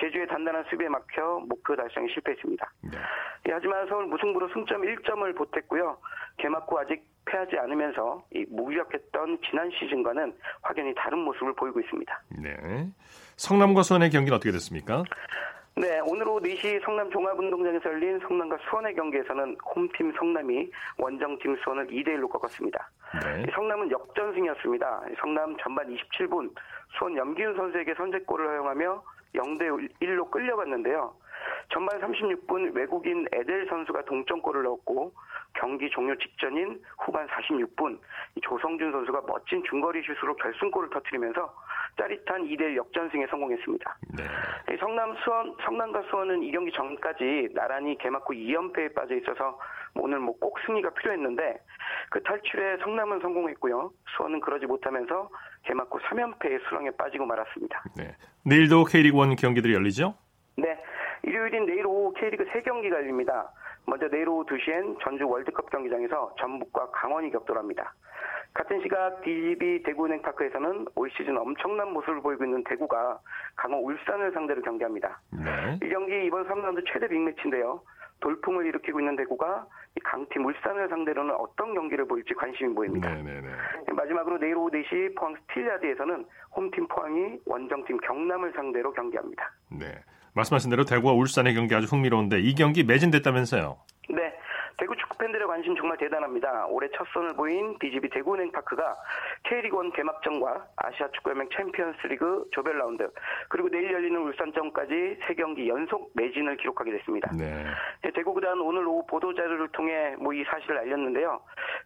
제주의 0.00 0.26
단단한 0.26 0.64
수비에 0.70 0.88
막혀 0.88 1.44
목표 1.48 1.76
달성에 1.76 2.08
실패했습니다. 2.12 2.72
네. 2.92 2.98
예, 3.48 3.52
하지만 3.52 3.86
서울 3.88 4.06
무승부로 4.06 4.48
승점 4.52 4.82
1점을 4.82 5.36
보탰고요. 5.36 5.98
개막 6.38 6.70
후 6.70 6.78
아직 6.78 7.02
패하지 7.26 7.58
않으면서 7.58 8.24
무기력했던 8.48 9.38
지난 9.48 9.70
시즌과는 9.70 10.34
확연히 10.62 10.94
다른 10.94 11.18
모습을 11.18 11.54
보이고 11.54 11.80
있습니다. 11.80 12.22
네. 12.42 12.88
성남과 13.36 13.82
수원의 13.82 14.10
경기는 14.10 14.34
어떻게 14.34 14.50
됐습니까? 14.50 15.04
네, 15.80 16.00
오늘 16.00 16.26
오후 16.26 16.40
4시 16.40 16.82
성남 16.84 17.08
종합운동장에서 17.08 17.90
열린 17.90 18.18
성남과 18.26 18.58
수원의 18.68 18.96
경기에서는 18.96 19.56
홈팀 19.76 20.12
성남이 20.18 20.68
원정팀 20.96 21.56
수원을 21.62 21.86
2대1로 21.86 22.28
꺾었습니다. 22.28 22.90
네. 23.22 23.46
성남은 23.54 23.88
역전승이었습니다. 23.88 25.02
성남 25.20 25.56
전반 25.58 25.86
27분 25.86 26.52
수원 26.98 27.16
염기훈 27.16 27.54
선수에게 27.54 27.94
선제골을 27.94 28.48
허용하며 28.48 29.02
0대 29.36 29.90
1로 30.00 30.28
끌려갔는데요. 30.32 31.14
전반 31.72 32.00
36분 32.00 32.74
외국인 32.74 33.26
에델 33.32 33.66
선수가 33.68 34.04
동점골을 34.06 34.64
넣었고 34.64 35.12
경기 35.54 35.88
종료 35.90 36.16
직전인 36.16 36.82
후반 36.98 37.26
46분 37.28 37.98
조성준 38.42 38.90
선수가 38.90 39.22
멋진 39.28 39.62
중거리 39.64 40.02
슛으로 40.02 40.34
결승골을 40.36 40.90
터뜨리면서 40.90 41.54
짜릿한 41.98 42.46
2대1 42.46 42.76
역전승에 42.76 43.26
성공했습니다. 43.26 43.98
네. 44.16 44.76
성남 44.78 45.14
수원 45.24 45.54
성남과 45.64 46.02
수원은 46.08 46.42
이 46.42 46.52
경기 46.52 46.70
전까지 46.72 47.48
나란히 47.54 47.98
개막 47.98 48.24
후 48.28 48.32
2연패에 48.32 48.94
빠져 48.94 49.16
있어서 49.16 49.58
오늘 49.94 50.20
뭐 50.20 50.34
꼭 50.38 50.56
승리가 50.64 50.90
필요했는데 50.90 51.58
그 52.10 52.22
탈출에 52.22 52.76
성남은 52.78 53.20
성공했고요. 53.20 53.90
수원은 54.16 54.40
그러지 54.40 54.66
못하면서 54.66 55.28
개막 55.64 55.88
후 55.92 55.98
3연패의 55.98 56.60
수렁에 56.68 56.90
빠지고 56.92 57.26
말았습니다. 57.26 57.82
네. 57.96 58.14
내일도 58.44 58.84
K리그 58.84 59.18
1 59.24 59.36
경기들이 59.36 59.74
열리죠? 59.74 60.14
네. 60.56 60.78
일요일인 61.24 61.66
내일 61.66 61.84
오후 61.86 62.12
K리그 62.14 62.44
3경기가 62.44 62.92
열립니다. 62.92 63.50
먼저 63.86 64.08
내일 64.08 64.28
오후 64.28 64.44
2시엔 64.46 64.98
전주 65.02 65.26
월드컵 65.26 65.68
경기장에서 65.70 66.34
전북과 66.38 66.90
강원이 66.92 67.30
격돌합니다. 67.32 67.92
같은 68.58 68.80
시각 68.82 69.22
DB 69.22 69.84
대구은행 69.84 70.20
파크에서는 70.20 70.86
올 70.96 71.10
시즌 71.16 71.38
엄청난 71.38 71.92
모습을 71.92 72.20
보이고 72.20 72.44
있는 72.44 72.64
대구가 72.64 73.20
강원 73.54 73.84
울산을 73.84 74.32
상대로 74.32 74.60
경기합니다. 74.62 75.20
네. 75.30 75.78
이 75.80 75.88
경기 75.88 76.26
이번 76.26 76.44
3라운드 76.48 76.82
최대 76.92 77.06
빅매치인데요. 77.06 77.80
돌풍을 78.18 78.66
일으키고 78.66 78.98
있는 78.98 79.14
대구가 79.14 79.64
강팀 80.02 80.44
울산을 80.44 80.88
상대로는 80.88 81.36
어떤 81.36 81.72
경기를 81.72 82.08
보일지 82.08 82.34
관심이 82.34 82.74
모입니다. 82.74 83.08
네네네. 83.08 83.40
네, 83.42 83.50
네. 83.86 83.92
마지막으로 83.92 84.38
내일 84.38 84.56
오후 84.56 84.70
4시 84.70 85.16
포항 85.16 85.36
스틸야드에서는 85.36 86.26
홈팀 86.56 86.88
포항이 86.88 87.38
원정팀 87.46 87.98
경남을 87.98 88.52
상대로 88.56 88.92
경기합니다. 88.92 89.52
네. 89.70 89.86
말씀하신 90.34 90.70
대로 90.70 90.84
대구와 90.84 91.12
울산의 91.12 91.54
경기 91.54 91.76
아주 91.76 91.86
흥미로운데 91.86 92.40
이 92.40 92.54
경기 92.56 92.82
매진됐다면서요? 92.82 93.76
네. 94.78 94.88
대구 94.88 94.96
축구 94.96 95.18
팬들의 95.18 95.46
관심 95.46 95.76
정말 95.76 95.98
대단합니다. 95.98 96.66
올해 96.68 96.88
첫 96.96 97.06
선을 97.12 97.34
보인 97.34 97.76
DGB 97.78 98.08
대구은행파크가 98.10 98.96
K리그1 99.44 99.94
개막전과 99.94 100.66
아시아 100.76 101.08
축구연맹 101.12 101.48
챔피언스리그 101.56 102.46
조별 102.52 102.78
라운드 102.78 103.10
그리고 103.48 103.68
내일 103.68 103.92
열리는 103.92 104.20
울산전까지 104.20 105.18
3경기 105.22 105.66
연속 105.66 106.10
매진을 106.14 106.56
기록하게 106.58 106.92
됐습니다. 106.92 107.30
네. 107.36 107.64
네, 108.02 108.10
대구 108.12 108.32
구단 108.34 108.60
오늘 108.60 108.86
오후 108.86 109.04
보도 109.06 109.34
자료를 109.34 109.68
통해 109.68 110.14
뭐 110.18 110.38
이 110.38 110.44
사실을 110.44 110.78
알렸는데요. 110.78 111.40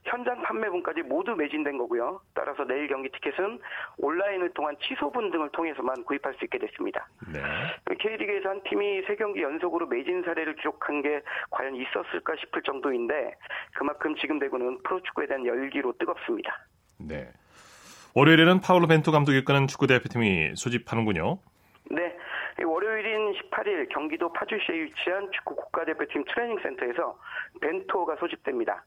현장 0.05 0.43
판매분까지 0.43 1.03
모두 1.03 1.35
매진된 1.35 1.79
거고요. 1.79 2.21
따라서 2.35 2.65
내일 2.65 2.87
경기 2.89 3.09
티켓은 3.09 3.59
온라인을 3.97 4.51
통한 4.51 4.77
취소분 4.83 5.31
등을 5.31 5.49
통해서만 5.53 6.05
구입할 6.05 6.35
수 6.35 6.45
있게 6.45 6.59
됐습니다. 6.59 7.09
네. 7.33 7.41
K리그에서 7.99 8.51
한 8.51 8.61
팀이 8.65 9.07
3경기 9.07 9.41
연속으로 9.41 9.87
매진 9.87 10.23
사례를 10.23 10.57
기록한 10.57 11.01
게 11.01 11.23
과연 11.51 11.77
있었을까 11.77 12.37
싶을 12.37 12.61
정도 12.63 12.82
정도인데 12.83 13.35
그만큼 13.75 14.15
지금 14.17 14.39
대구는 14.39 14.83
프로축구에 14.83 15.27
대한 15.27 15.47
열기로 15.47 15.95
뜨겁습니다. 15.99 16.67
네. 16.99 17.29
월요일에는 18.15 18.61
파울로 18.61 18.87
벤투 18.89 19.11
감독이 19.13 19.39
이끄는 19.39 19.69
축구 19.69 19.87
대표팀이 19.87 20.57
소집하는군요. 20.57 21.39
네. 21.91 22.15
월요일인 22.63 23.33
18일 23.33 23.89
경기도 23.89 24.31
파주시에 24.33 24.75
위치한 24.83 25.31
축구 25.33 25.57
국가대표팀 25.57 26.25
트레이닝센터에서 26.27 27.19
벤토가 27.61 28.17
소집됩니다. 28.17 28.85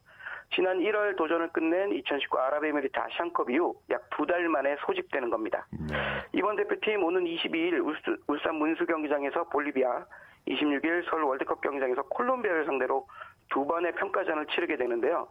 지난 0.54 0.78
1월 0.80 1.18
도전을 1.18 1.50
끝낸 1.52 1.92
2019 1.92 2.38
아랍에미리트 2.38 2.98
아시안컵 3.00 3.50
이후 3.50 3.74
약 3.90 4.06
두 4.12 4.26
달 4.28 4.48
만에 4.48 4.76
소집되는 4.86 5.30
겁니다. 5.30 5.66
네. 5.72 5.96
이번 6.34 6.56
대표팀 6.56 7.04
오는 7.04 7.26
22일 7.26 7.84
울산 8.28 8.56
문수 8.56 8.86
경기장에서 8.86 9.46
볼리비아, 9.50 10.06
26일 10.48 11.10
서울 11.10 11.24
월드컵 11.24 11.60
경기장에서 11.62 12.04
콜롬비아를 12.04 12.66
상대로 12.66 13.08
두 13.56 13.66
번의 13.66 13.94
평가전을 13.94 14.48
치르게 14.48 14.76
되는데요. 14.76 15.30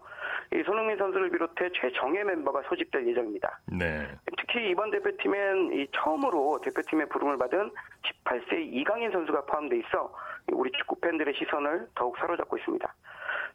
이 0.55 0.63
손흥민 0.65 0.97
선수를 0.97 1.31
비롯해 1.31 1.69
최정예 1.75 2.25
멤버가 2.25 2.63
소집될 2.63 3.07
예정입니다. 3.07 3.61
네. 3.67 4.09
특히 4.39 4.71
이번 4.71 4.91
대표팀엔 4.91 5.75
이 5.75 5.87
처음으로 5.93 6.59
대표팀의 6.65 7.11
부름을 7.11 7.37
받은 7.37 7.71
18세 8.25 8.67
이강인 8.73 9.11
선수가 9.11 9.45
포함돼 9.45 9.77
있어 9.81 10.11
우리 10.53 10.73
축구 10.73 10.99
팬들의 11.01 11.35
시선을 11.35 11.89
더욱 11.95 12.17
사로잡고 12.17 12.57
있습니다. 12.57 12.95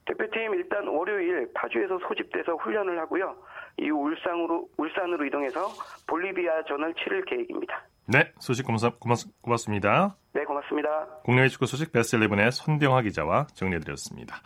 대표팀 0.06 0.54
일단 0.54 0.88
월요일 0.88 1.52
파주에서 1.56 1.98
소집돼서 2.08 2.56
훈련을 2.58 3.00
하고요. 3.00 3.36
이후 3.78 3.98
울산으로 3.98 4.70
울산으로 4.78 5.26
이동해서 5.26 5.68
볼리비아전을 6.08 6.94
치를 6.94 7.26
계획입니다. 7.26 7.89
네, 8.12 8.32
소식 8.40 8.66
고맙, 8.66 8.82
고맙, 9.00 9.60
습니다 9.60 10.16
네, 10.34 10.44
고맙습니다. 10.44 10.90
국내외 11.24 11.48
축구 11.48 11.68
소식 11.68 11.92
베스트 11.92 12.18
11의 12.18 12.50
손병화 12.50 13.04
기자와 13.04 13.46
정리해드렸습니다. 13.54 14.42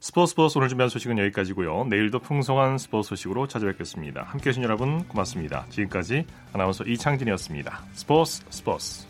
스포츠 0.00 0.32
스포츠 0.32 0.58
오늘 0.58 0.68
준비한 0.68 0.90
소식은 0.90 1.16
여기까지고요. 1.20 1.84
내일도 1.84 2.18
풍성한 2.18 2.76
스포츠 2.76 3.08
소식으로 3.08 3.46
찾아뵙겠습니다. 3.46 4.22
함께해 4.22 4.52
주신 4.52 4.64
여러분 4.64 5.08
고맙습니다. 5.08 5.64
지금까지 5.70 6.26
아나운서 6.52 6.84
이창진이었습니다. 6.84 7.84
스포츠 7.94 8.44
스포츠 8.50 9.06